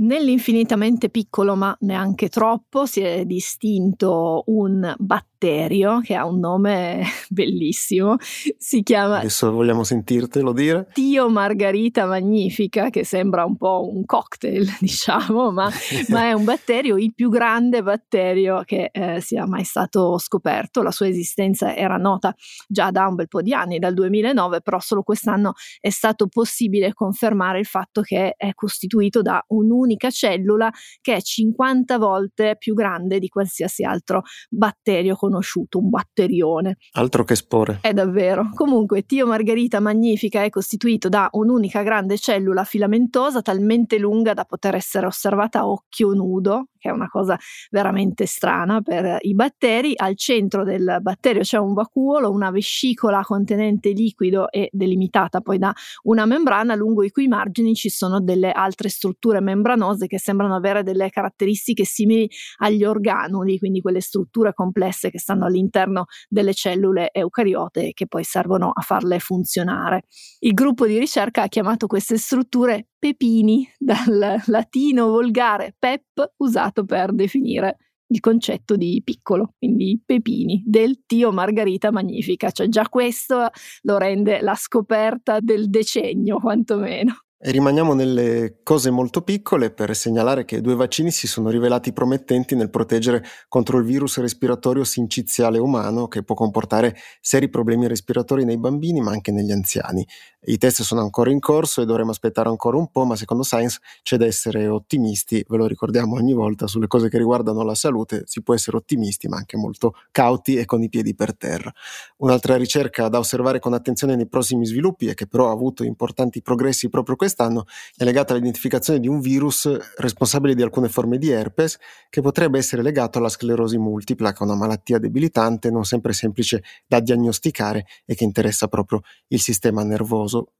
Nell'infinitamente 0.00 1.10
piccolo, 1.10 1.56
ma 1.56 1.76
neanche 1.80 2.30
troppo, 2.30 2.86
si 2.86 3.00
è 3.02 3.26
distinto 3.26 4.44
un 4.46 4.94
batterio 4.98 6.00
che 6.00 6.14
ha 6.14 6.24
un 6.24 6.38
nome 6.38 7.02
bellissimo. 7.28 8.16
Si 8.18 8.82
chiama. 8.82 9.18
Adesso 9.18 9.52
vogliamo 9.52 9.84
sentirtelo 9.84 10.52
dire. 10.52 10.88
Tio 10.94 11.28
Margarita 11.28 12.06
Magnifica, 12.06 12.88
che 12.88 13.04
sembra 13.04 13.44
un 13.44 13.58
po' 13.58 13.90
un 13.92 14.06
cocktail, 14.06 14.66
diciamo, 14.80 15.50
ma, 15.50 15.70
ma 16.08 16.22
è 16.22 16.32
un 16.32 16.44
batterio, 16.44 16.96
il 16.96 17.12
più 17.14 17.28
grande 17.28 17.82
batterio 17.82 18.62
che 18.64 18.88
eh, 18.90 19.20
sia 19.20 19.46
mai 19.46 19.64
stato 19.64 20.16
scoperto. 20.16 20.80
La 20.80 20.92
sua 20.92 21.08
esistenza 21.08 21.76
era 21.76 21.98
nota 21.98 22.34
già 22.66 22.90
da 22.90 23.06
un 23.06 23.16
bel 23.16 23.28
po' 23.28 23.42
di 23.42 23.52
anni, 23.52 23.78
dal 23.78 23.92
2009, 23.92 24.62
però 24.62 24.80
solo 24.80 25.02
quest'anno 25.02 25.52
è 25.78 25.90
stato 25.90 26.26
possibile 26.26 26.94
confermare 26.94 27.58
il 27.58 27.66
fatto 27.66 28.00
che 28.00 28.32
è 28.34 28.54
costituito 28.54 29.20
da 29.20 29.44
un 29.48 29.70
unico 29.70 29.88
un'unica 29.90 30.10
cellula 30.10 30.70
che 31.00 31.16
è 31.16 31.20
50 31.20 31.98
volte 31.98 32.56
più 32.58 32.74
grande 32.74 33.18
di 33.18 33.28
qualsiasi 33.28 33.82
altro 33.82 34.22
batterio 34.48 35.16
conosciuto, 35.16 35.78
un 35.78 35.90
batterione. 35.90 36.76
Altro 36.92 37.24
che 37.24 37.34
spore. 37.34 37.78
È 37.80 37.92
davvero. 37.92 38.50
Comunque, 38.54 39.04
Tio 39.04 39.26
Margherita 39.26 39.80
Magnifica 39.80 40.44
è 40.44 40.50
costituito 40.50 41.08
da 41.08 41.28
un'unica 41.32 41.82
grande 41.82 42.18
cellula 42.18 42.64
filamentosa 42.64 43.42
talmente 43.42 43.98
lunga 43.98 44.34
da 44.34 44.44
poter 44.44 44.76
essere 44.76 45.06
osservata 45.06 45.60
a 45.60 45.68
occhio 45.68 46.12
nudo, 46.12 46.68
che 46.80 46.88
è 46.88 46.92
una 46.92 47.08
cosa 47.08 47.38
veramente 47.70 48.26
strana 48.26 48.80
per 48.80 49.18
i 49.20 49.34
batteri. 49.34 49.92
Al 49.94 50.16
centro 50.16 50.64
del 50.64 50.98
batterio 51.00 51.42
c'è 51.42 51.58
un 51.58 51.74
vacuolo, 51.74 52.30
una 52.30 52.50
vescicola 52.50 53.22
contenente 53.22 53.90
liquido 53.90 54.50
e 54.50 54.68
delimitata 54.72 55.40
poi 55.40 55.58
da 55.58 55.72
una 56.04 56.24
membrana 56.24 56.74
lungo 56.74 57.04
i 57.04 57.10
cui 57.10 57.28
margini 57.28 57.74
ci 57.74 57.90
sono 57.90 58.20
delle 58.20 58.50
altre 58.50 58.88
strutture 58.88 59.40
membranose 59.40 60.06
che 60.06 60.18
sembrano 60.18 60.56
avere 60.56 60.82
delle 60.82 61.10
caratteristiche 61.10 61.84
simili 61.84 62.28
agli 62.58 62.84
organuli, 62.84 63.58
quindi 63.58 63.80
quelle 63.80 64.00
strutture 64.00 64.54
complesse 64.54 65.10
che 65.10 65.18
stanno 65.18 65.44
all'interno 65.44 66.06
delle 66.28 66.54
cellule 66.54 67.10
eucariote 67.12 67.92
che 67.92 68.06
poi 68.06 68.24
servono 68.24 68.70
a 68.72 68.80
farle 68.80 69.18
funzionare. 69.18 70.04
Il 70.40 70.54
gruppo 70.54 70.86
di 70.86 70.98
ricerca 70.98 71.42
ha 71.42 71.48
chiamato 71.48 71.86
queste 71.86 72.16
strutture 72.16 72.89
pepini, 73.00 73.68
dal 73.76 74.40
latino 74.46 75.08
volgare 75.08 75.74
pep 75.76 76.34
usato 76.36 76.84
per 76.84 77.12
definire 77.12 77.78
il 78.10 78.20
concetto 78.20 78.76
di 78.76 79.00
piccolo, 79.04 79.54
quindi 79.58 80.00
pepini, 80.04 80.62
del 80.64 81.04
tio 81.06 81.32
Margherita 81.32 81.90
Magnifica, 81.90 82.50
cioè 82.50 82.68
già 82.68 82.88
questo 82.88 83.48
lo 83.82 83.98
rende 83.98 84.40
la 84.40 84.54
scoperta 84.54 85.38
del 85.40 85.68
decennio 85.70 86.38
quantomeno. 86.38 87.24
Rimaniamo 87.42 87.94
nelle 87.94 88.58
cose 88.62 88.90
molto 88.90 89.22
piccole 89.22 89.70
per 89.70 89.96
segnalare 89.96 90.44
che 90.44 90.60
due 90.60 90.74
vaccini 90.74 91.10
si 91.10 91.26
sono 91.26 91.48
rivelati 91.48 91.90
promettenti 91.90 92.54
nel 92.54 92.68
proteggere 92.68 93.24
contro 93.48 93.78
il 93.78 93.84
virus 93.84 94.18
respiratorio 94.18 94.84
sinciziale 94.84 95.56
umano 95.56 96.06
che 96.06 96.22
può 96.22 96.34
comportare 96.34 96.94
seri 97.18 97.48
problemi 97.48 97.88
respiratori 97.88 98.44
nei 98.44 98.58
bambini 98.58 99.00
ma 99.00 99.12
anche 99.12 99.32
negli 99.32 99.52
anziani. 99.52 100.06
I 100.42 100.58
test 100.58 100.82
sono 100.82 101.00
ancora 101.00 101.30
in 101.30 101.38
corso 101.38 101.80
e 101.80 101.86
dovremo 101.86 102.10
aspettare 102.10 102.50
ancora 102.50 102.76
un 102.76 102.90
po', 102.90 103.04
ma 103.04 103.16
secondo 103.16 103.42
Science 103.42 103.78
c'è 104.02 104.18
da 104.18 104.26
essere 104.26 104.66
ottimisti, 104.68 105.42
ve 105.48 105.56
lo 105.56 105.66
ricordiamo 105.66 106.16
ogni 106.16 106.34
volta, 106.34 106.66
sulle 106.66 106.88
cose 106.88 107.08
che 107.08 107.16
riguardano 107.16 107.62
la 107.62 107.74
salute 107.74 108.24
si 108.26 108.42
può 108.42 108.52
essere 108.52 108.76
ottimisti 108.76 109.28
ma 109.28 109.38
anche 109.38 109.56
molto 109.56 109.94
cauti 110.10 110.56
e 110.56 110.66
con 110.66 110.82
i 110.82 110.90
piedi 110.90 111.14
per 111.14 111.34
terra. 111.34 111.72
Un'altra 112.18 112.56
ricerca 112.56 113.08
da 113.08 113.18
osservare 113.18 113.60
con 113.60 113.72
attenzione 113.72 114.14
nei 114.14 114.28
prossimi 114.28 114.66
sviluppi 114.66 115.06
e 115.06 115.14
che 115.14 115.26
però 115.26 115.48
ha 115.48 115.52
avuto 115.52 115.84
importanti 115.84 116.42
progressi 116.42 116.90
proprio 116.90 117.16
quest'anno 117.16 117.28
è 117.34 118.04
legata 118.04 118.32
all'identificazione 118.32 119.00
di 119.00 119.08
un 119.08 119.20
virus 119.20 119.68
responsabile 119.96 120.54
di 120.54 120.62
alcune 120.62 120.88
forme 120.88 121.18
di 121.18 121.30
herpes 121.30 121.78
che 122.08 122.20
potrebbe 122.20 122.58
essere 122.58 122.82
legato 122.82 123.18
alla 123.18 123.28
sclerosi 123.28 123.78
multipla, 123.78 124.32
che 124.32 124.38
è 124.40 124.42
una 124.42 124.56
malattia 124.56 124.98
debilitante 124.98 125.70
non 125.70 125.84
sempre 125.84 126.12
semplice 126.12 126.62
da 126.86 127.00
diagnosticare 127.00 127.86
e 128.04 128.14
che 128.14 128.24
interessa 128.24 128.68
proprio 128.68 129.00
il 129.28 129.40
sistema 129.40 129.82
nervoso. 129.82 130.52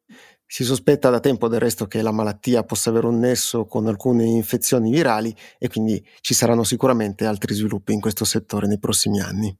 Si 0.46 0.64
sospetta 0.64 1.10
da 1.10 1.20
tempo 1.20 1.46
del 1.46 1.60
resto 1.60 1.86
che 1.86 2.02
la 2.02 2.10
malattia 2.10 2.64
possa 2.64 2.90
avere 2.90 3.06
un 3.06 3.20
nesso 3.20 3.66
con 3.66 3.86
alcune 3.86 4.24
infezioni 4.24 4.90
virali 4.90 5.34
e 5.58 5.68
quindi 5.68 6.04
ci 6.20 6.34
saranno 6.34 6.64
sicuramente 6.64 7.24
altri 7.24 7.54
sviluppi 7.54 7.92
in 7.92 8.00
questo 8.00 8.24
settore 8.24 8.66
nei 8.66 8.80
prossimi 8.80 9.20
anni. 9.20 9.56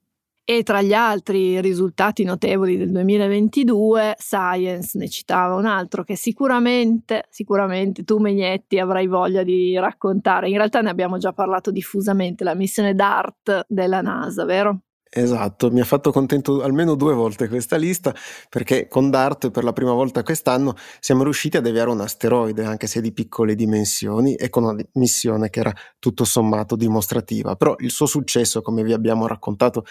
E 0.50 0.64
tra 0.64 0.82
gli 0.82 0.92
altri 0.92 1.60
risultati 1.60 2.24
notevoli 2.24 2.76
del 2.76 2.90
2022, 2.90 4.16
Science 4.18 4.98
ne 4.98 5.08
citava 5.08 5.54
un 5.54 5.64
altro 5.64 6.02
che 6.02 6.16
sicuramente, 6.16 7.26
sicuramente 7.30 8.02
tu 8.02 8.18
Megnetti 8.18 8.80
avrai 8.80 9.06
voglia 9.06 9.44
di 9.44 9.78
raccontare. 9.78 10.48
In 10.48 10.56
realtà 10.56 10.80
ne 10.80 10.90
abbiamo 10.90 11.18
già 11.18 11.32
parlato 11.32 11.70
diffusamente, 11.70 12.42
la 12.42 12.56
missione 12.56 12.96
DART 12.96 13.66
della 13.68 14.00
NASA, 14.00 14.44
vero? 14.44 14.80
Esatto, 15.08 15.70
mi 15.70 15.80
ha 15.80 15.84
fatto 15.84 16.10
contento 16.10 16.62
almeno 16.62 16.96
due 16.96 17.14
volte 17.14 17.48
questa 17.48 17.76
lista 17.76 18.12
perché 18.48 18.88
con 18.88 19.08
DART 19.08 19.50
per 19.50 19.62
la 19.62 19.72
prima 19.72 19.92
volta 19.92 20.24
quest'anno 20.24 20.74
siamo 20.98 21.22
riusciti 21.22 21.56
a 21.56 21.60
deviare 21.60 21.90
un 21.90 22.00
asteroide 22.00 22.64
anche 22.64 22.88
se 22.88 23.00
di 23.00 23.12
piccole 23.12 23.54
dimensioni 23.54 24.34
e 24.34 24.48
con 24.48 24.64
una 24.64 24.80
missione 24.94 25.48
che 25.48 25.60
era 25.60 25.72
tutto 26.00 26.24
sommato 26.24 26.74
dimostrativa, 26.74 27.54
però 27.54 27.76
il 27.78 27.90
suo 27.90 28.06
successo 28.06 28.62
come 28.62 28.82
vi 28.82 28.92
abbiamo 28.92 29.28
raccontato 29.28 29.84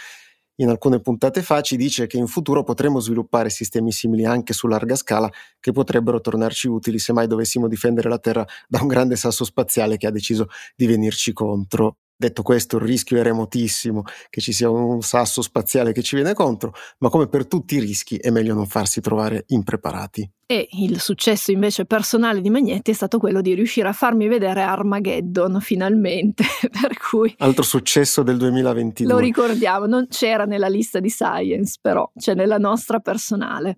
in 0.60 0.70
alcune 0.70 1.00
puntate 1.00 1.42
fa 1.42 1.62
ci 1.62 1.75
dice 1.75 2.08
che 2.08 2.18
in 2.18 2.28
futuro 2.28 2.63
potremo 2.63 3.00
sviluppare 3.00 3.50
sistemi 3.50 3.92
simili 3.92 4.25
anche 4.25 4.54
su 4.54 4.68
larga 4.68 4.96
scala 4.96 5.30
che 5.60 5.72
potrebbero 5.72 6.20
tornarci 6.22 6.68
utili 6.68 7.00
se 7.00 7.13
mai 7.13 7.28
dovessimo 7.28 7.68
difendere 7.68 8.10
la 8.10 8.20
Terra 8.20 8.46
da 8.68 8.82
un 8.82 8.88
grande 8.88 9.16
sasso 9.16 9.44
spaziale 9.44 9.98
che 9.98 10.08
ha 10.08 10.12
deciso 10.12 10.48
di 10.75 10.86
venirci 10.86 11.34
contro. 11.34 11.98
Detto 12.22 12.42
questo, 12.42 12.76
il 12.76 12.82
rischio 12.82 13.18
è 13.18 13.24
remotissimo 13.24 14.04
che 14.30 14.42
ci 14.42 14.52
sia 14.52 14.70
un 14.70 15.02
sasso 15.02 15.42
spaziale 15.42 15.94
che 15.94 16.02
ci 16.02 16.16
viene 16.16 16.34
contro, 16.34 16.74
ma 16.98 17.08
come 17.08 17.30
per 17.30 17.48
tutti 17.48 17.76
i 17.76 17.80
rischi 17.80 18.18
è 18.18 18.30
meglio 18.30 18.54
non 18.54 18.68
farsi 18.68 19.00
trovare 19.00 19.46
impreparati. 19.48 20.30
E 20.46 20.68
il 20.72 21.00
successo 21.00 21.52
invece 21.52 21.86
personale 21.86 22.42
di 22.42 22.50
Magnetti 22.50 22.92
è 22.92 22.94
stato 22.94 23.20
quello 23.20 23.40
di 23.40 23.54
riuscire 23.54 23.88
a 23.88 23.94
farmi 23.94 24.28
vedere 24.28 24.64
Armageddon 24.64 25.62
finalmente, 25.62 26.44
per 26.70 26.98
cui... 26.98 27.34
Altro 27.38 27.64
successo 27.64 28.22
del 28.22 28.36
2022. 28.36 29.14
Lo 29.14 29.20
ricordiamo, 29.20 29.86
non 29.86 30.08
c'era 30.10 30.44
nella 30.44 30.68
lista 30.68 31.00
di 31.00 31.08
Science, 31.08 31.78
però 31.80 32.12
c'è 32.18 32.34
nella 32.34 32.58
nostra 32.58 33.00
personale. 33.00 33.78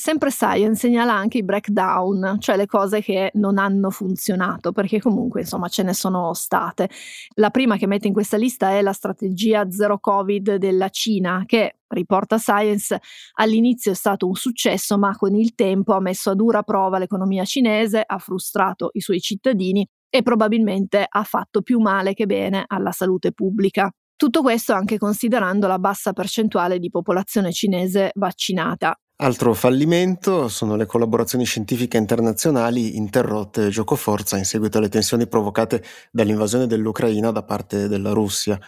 Sempre 0.00 0.30
Science 0.30 0.76
segnala 0.76 1.12
anche 1.12 1.36
i 1.36 1.42
breakdown, 1.42 2.36
cioè 2.38 2.56
le 2.56 2.64
cose 2.64 3.02
che 3.02 3.32
non 3.34 3.58
hanno 3.58 3.90
funzionato, 3.90 4.72
perché 4.72 4.98
comunque 4.98 5.40
insomma 5.40 5.68
ce 5.68 5.82
ne 5.82 5.92
sono 5.92 6.32
state. 6.32 6.88
La 7.34 7.50
prima 7.50 7.76
che 7.76 7.86
mette 7.86 8.06
in 8.06 8.14
questa 8.14 8.38
lista 8.38 8.70
è 8.70 8.80
la 8.80 8.94
strategia 8.94 9.70
zero 9.70 9.98
Covid 9.98 10.54
della 10.54 10.88
Cina, 10.88 11.42
che 11.44 11.80
riporta 11.88 12.38
Science 12.38 12.98
all'inizio 13.34 13.92
è 13.92 13.94
stato 13.94 14.26
un 14.26 14.34
successo, 14.36 14.96
ma 14.96 15.14
con 15.14 15.34
il 15.34 15.54
tempo 15.54 15.92
ha 15.92 16.00
messo 16.00 16.30
a 16.30 16.34
dura 16.34 16.62
prova 16.62 16.96
l'economia 16.96 17.44
cinese, 17.44 18.02
ha 18.06 18.16
frustrato 18.16 18.88
i 18.94 19.02
suoi 19.02 19.20
cittadini 19.20 19.86
e 20.08 20.22
probabilmente 20.22 21.04
ha 21.06 21.24
fatto 21.24 21.60
più 21.60 21.78
male 21.78 22.14
che 22.14 22.24
bene 22.24 22.64
alla 22.66 22.92
salute 22.92 23.32
pubblica. 23.32 23.92
Tutto 24.16 24.40
questo 24.40 24.72
anche 24.72 24.96
considerando 24.96 25.66
la 25.66 25.78
bassa 25.78 26.14
percentuale 26.14 26.78
di 26.78 26.88
popolazione 26.88 27.52
cinese 27.52 28.12
vaccinata. 28.14 28.98
Altro 29.22 29.52
fallimento 29.52 30.48
sono 30.48 30.76
le 30.76 30.86
collaborazioni 30.86 31.44
scientifiche 31.44 31.98
internazionali 31.98 32.96
interrotte 32.96 33.68
giocoforza 33.68 34.38
in 34.38 34.46
seguito 34.46 34.78
alle 34.78 34.88
tensioni 34.88 35.26
provocate 35.26 35.84
dall'invasione 36.10 36.66
dell'Ucraina 36.66 37.30
da 37.30 37.42
parte 37.42 37.86
della 37.86 38.12
Russia. 38.12 38.58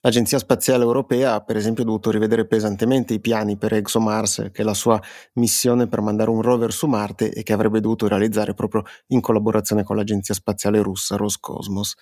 L'Agenzia 0.00 0.38
Spaziale 0.38 0.82
Europea 0.82 1.34
ha 1.34 1.40
per 1.42 1.56
esempio 1.56 1.84
dovuto 1.84 2.10
rivedere 2.10 2.46
pesantemente 2.46 3.12
i 3.12 3.20
piani 3.20 3.58
per 3.58 3.74
ExoMars, 3.74 4.48
che 4.50 4.62
è 4.62 4.64
la 4.64 4.72
sua 4.72 4.98
missione 5.34 5.88
per 5.88 6.00
mandare 6.00 6.30
un 6.30 6.40
rover 6.40 6.72
su 6.72 6.86
Marte 6.86 7.30
e 7.30 7.42
che 7.42 7.52
avrebbe 7.52 7.80
dovuto 7.80 8.08
realizzare 8.08 8.54
proprio 8.54 8.84
in 9.08 9.20
collaborazione 9.20 9.82
con 9.82 9.96
l'Agenzia 9.96 10.32
Spaziale 10.32 10.80
Russa 10.80 11.16
Roscosmos. 11.16 11.94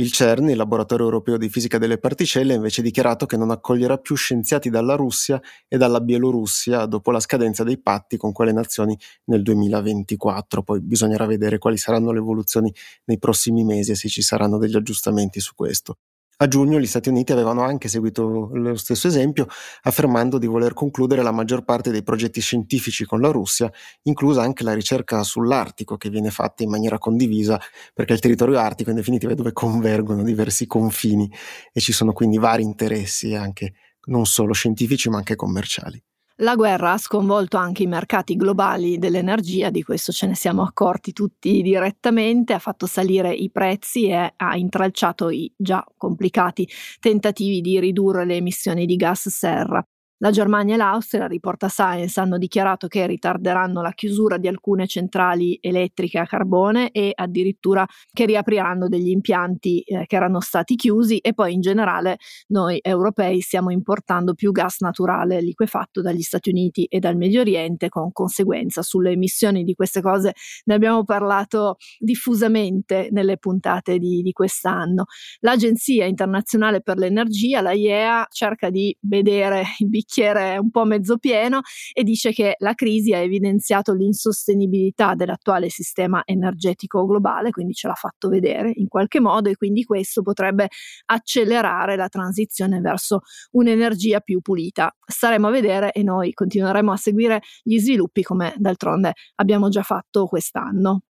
Il 0.00 0.12
CERN, 0.12 0.50
il 0.50 0.56
Laboratorio 0.56 1.06
Europeo 1.06 1.36
di 1.36 1.48
Fisica 1.48 1.76
delle 1.76 1.98
Particelle, 1.98 2.52
ha 2.52 2.56
invece 2.56 2.82
dichiarato 2.82 3.26
che 3.26 3.36
non 3.36 3.50
accoglierà 3.50 3.98
più 3.98 4.14
scienziati 4.14 4.70
dalla 4.70 4.94
Russia 4.94 5.42
e 5.66 5.76
dalla 5.76 6.00
Bielorussia 6.00 6.86
dopo 6.86 7.10
la 7.10 7.18
scadenza 7.18 7.64
dei 7.64 7.80
patti 7.80 8.16
con 8.16 8.30
quelle 8.30 8.52
nazioni 8.52 8.96
nel 9.24 9.42
2024. 9.42 10.62
Poi 10.62 10.80
bisognerà 10.80 11.26
vedere 11.26 11.58
quali 11.58 11.78
saranno 11.78 12.12
le 12.12 12.18
evoluzioni 12.18 12.72
nei 13.06 13.18
prossimi 13.18 13.64
mesi 13.64 13.90
e 13.90 13.96
se 13.96 14.08
ci 14.08 14.22
saranno 14.22 14.56
degli 14.58 14.76
aggiustamenti 14.76 15.40
su 15.40 15.56
questo. 15.56 15.96
A 16.40 16.46
giugno 16.46 16.78
gli 16.78 16.86
Stati 16.86 17.08
Uniti 17.08 17.32
avevano 17.32 17.62
anche 17.62 17.88
seguito 17.88 18.50
lo 18.52 18.76
stesso 18.76 19.08
esempio, 19.08 19.48
affermando 19.82 20.38
di 20.38 20.46
voler 20.46 20.72
concludere 20.72 21.22
la 21.22 21.32
maggior 21.32 21.64
parte 21.64 21.90
dei 21.90 22.04
progetti 22.04 22.40
scientifici 22.40 23.04
con 23.04 23.20
la 23.20 23.30
Russia, 23.30 23.68
inclusa 24.02 24.42
anche 24.42 24.62
la 24.62 24.72
ricerca 24.72 25.24
sull'Artico 25.24 25.96
che 25.96 26.10
viene 26.10 26.30
fatta 26.30 26.62
in 26.62 26.70
maniera 26.70 26.98
condivisa, 26.98 27.60
perché 27.92 28.12
il 28.12 28.20
territorio 28.20 28.58
artico 28.58 28.90
in 28.90 28.96
definitiva 28.96 29.32
è 29.32 29.34
dove 29.34 29.52
convergono 29.52 30.22
diversi 30.22 30.68
confini 30.68 31.28
e 31.72 31.80
ci 31.80 31.92
sono 31.92 32.12
quindi 32.12 32.38
vari 32.38 32.62
interessi 32.62 33.34
anche 33.34 33.72
non 34.06 34.24
solo 34.24 34.52
scientifici 34.52 35.08
ma 35.10 35.16
anche 35.18 35.34
commerciali. 35.34 36.00
La 36.40 36.54
guerra 36.56 36.92
ha 36.92 36.98
sconvolto 36.98 37.56
anche 37.56 37.82
i 37.84 37.86
mercati 37.86 38.36
globali 38.36 38.98
dell'energia, 38.98 39.70
di 39.70 39.82
questo 39.82 40.12
ce 40.12 40.26
ne 40.26 40.34
siamo 40.36 40.62
accorti 40.62 41.12
tutti 41.12 41.62
direttamente, 41.62 42.52
ha 42.52 42.58
fatto 42.60 42.86
salire 42.86 43.32
i 43.32 43.50
prezzi 43.50 44.08
e 44.08 44.32
ha 44.36 44.56
intralciato 44.56 45.30
i 45.30 45.52
già 45.56 45.84
complicati 45.96 46.68
tentativi 47.00 47.60
di 47.60 47.80
ridurre 47.80 48.24
le 48.24 48.36
emissioni 48.36 48.86
di 48.86 48.96
gas 48.96 49.28
serra. 49.28 49.84
La 50.20 50.32
Germania 50.32 50.74
e 50.74 50.78
l'Austria, 50.78 51.28
riporta 51.28 51.68
Science, 51.68 52.18
hanno 52.18 52.38
dichiarato 52.38 52.88
che 52.88 53.06
ritarderanno 53.06 53.80
la 53.80 53.92
chiusura 53.92 54.36
di 54.36 54.48
alcune 54.48 54.88
centrali 54.88 55.56
elettriche 55.60 56.18
a 56.18 56.26
carbone 56.26 56.90
e 56.90 57.12
addirittura 57.14 57.86
che 58.12 58.26
riapriranno 58.26 58.88
degli 58.88 59.10
impianti 59.10 59.80
eh, 59.82 60.06
che 60.06 60.16
erano 60.16 60.40
stati 60.40 60.74
chiusi 60.74 61.18
e 61.18 61.34
poi 61.34 61.52
in 61.52 61.60
generale 61.60 62.16
noi 62.48 62.80
europei 62.82 63.40
stiamo 63.40 63.70
importando 63.70 64.34
più 64.34 64.50
gas 64.50 64.80
naturale 64.80 65.40
liquefatto 65.40 66.02
dagli 66.02 66.22
Stati 66.22 66.50
Uniti 66.50 66.86
e 66.86 66.98
dal 66.98 67.16
Medio 67.16 67.40
Oriente 67.42 67.88
con 67.88 68.10
conseguenza 68.10 68.82
sulle 68.82 69.12
emissioni 69.12 69.62
di 69.62 69.74
queste 69.74 70.00
cose 70.00 70.32
ne 70.64 70.74
abbiamo 70.74 71.04
parlato 71.04 71.76
diffusamente 71.96 73.06
nelle 73.12 73.38
puntate 73.38 73.98
di, 73.98 74.22
di 74.22 74.32
quest'anno. 74.32 75.04
L'Agenzia 75.42 76.06
internazionale 76.06 76.82
per 76.82 76.96
l'energia, 76.96 77.60
la 77.60 77.70
IEA, 77.70 78.26
cerca 78.32 78.68
di 78.68 78.96
vedere 79.02 79.62
il 79.78 79.88
bicchiere 79.88 80.06
bicchiere 80.08 80.56
un 80.56 80.70
po' 80.70 80.84
mezzo 80.84 81.18
pieno 81.18 81.60
e 81.92 82.02
dice 82.02 82.32
che 82.32 82.54
la 82.58 82.72
crisi 82.72 83.12
ha 83.12 83.18
evidenziato 83.18 83.92
l'insostenibilità 83.92 85.14
dell'attuale 85.14 85.68
sistema 85.68 86.22
energetico 86.24 87.04
globale, 87.04 87.50
quindi 87.50 87.74
ce 87.74 87.86
l'ha 87.86 87.94
fatto 87.94 88.30
vedere 88.30 88.72
in 88.74 88.88
qualche 88.88 89.20
modo 89.20 89.50
e 89.50 89.56
quindi 89.56 89.84
questo 89.84 90.22
potrebbe 90.22 90.68
accelerare 91.06 91.96
la 91.96 92.08
transizione 92.08 92.80
verso 92.80 93.20
un'energia 93.52 94.20
più 94.20 94.40
pulita. 94.40 94.94
Staremo 95.06 95.48
a 95.48 95.50
vedere 95.50 95.92
e 95.92 96.02
noi 96.02 96.32
continueremo 96.32 96.90
a 96.90 96.96
seguire 96.96 97.42
gli 97.62 97.78
sviluppi 97.78 98.22
come 98.22 98.54
d'altronde 98.56 99.12
abbiamo 99.36 99.68
già 99.68 99.82
fatto 99.82 100.26
quest'anno. 100.26 101.02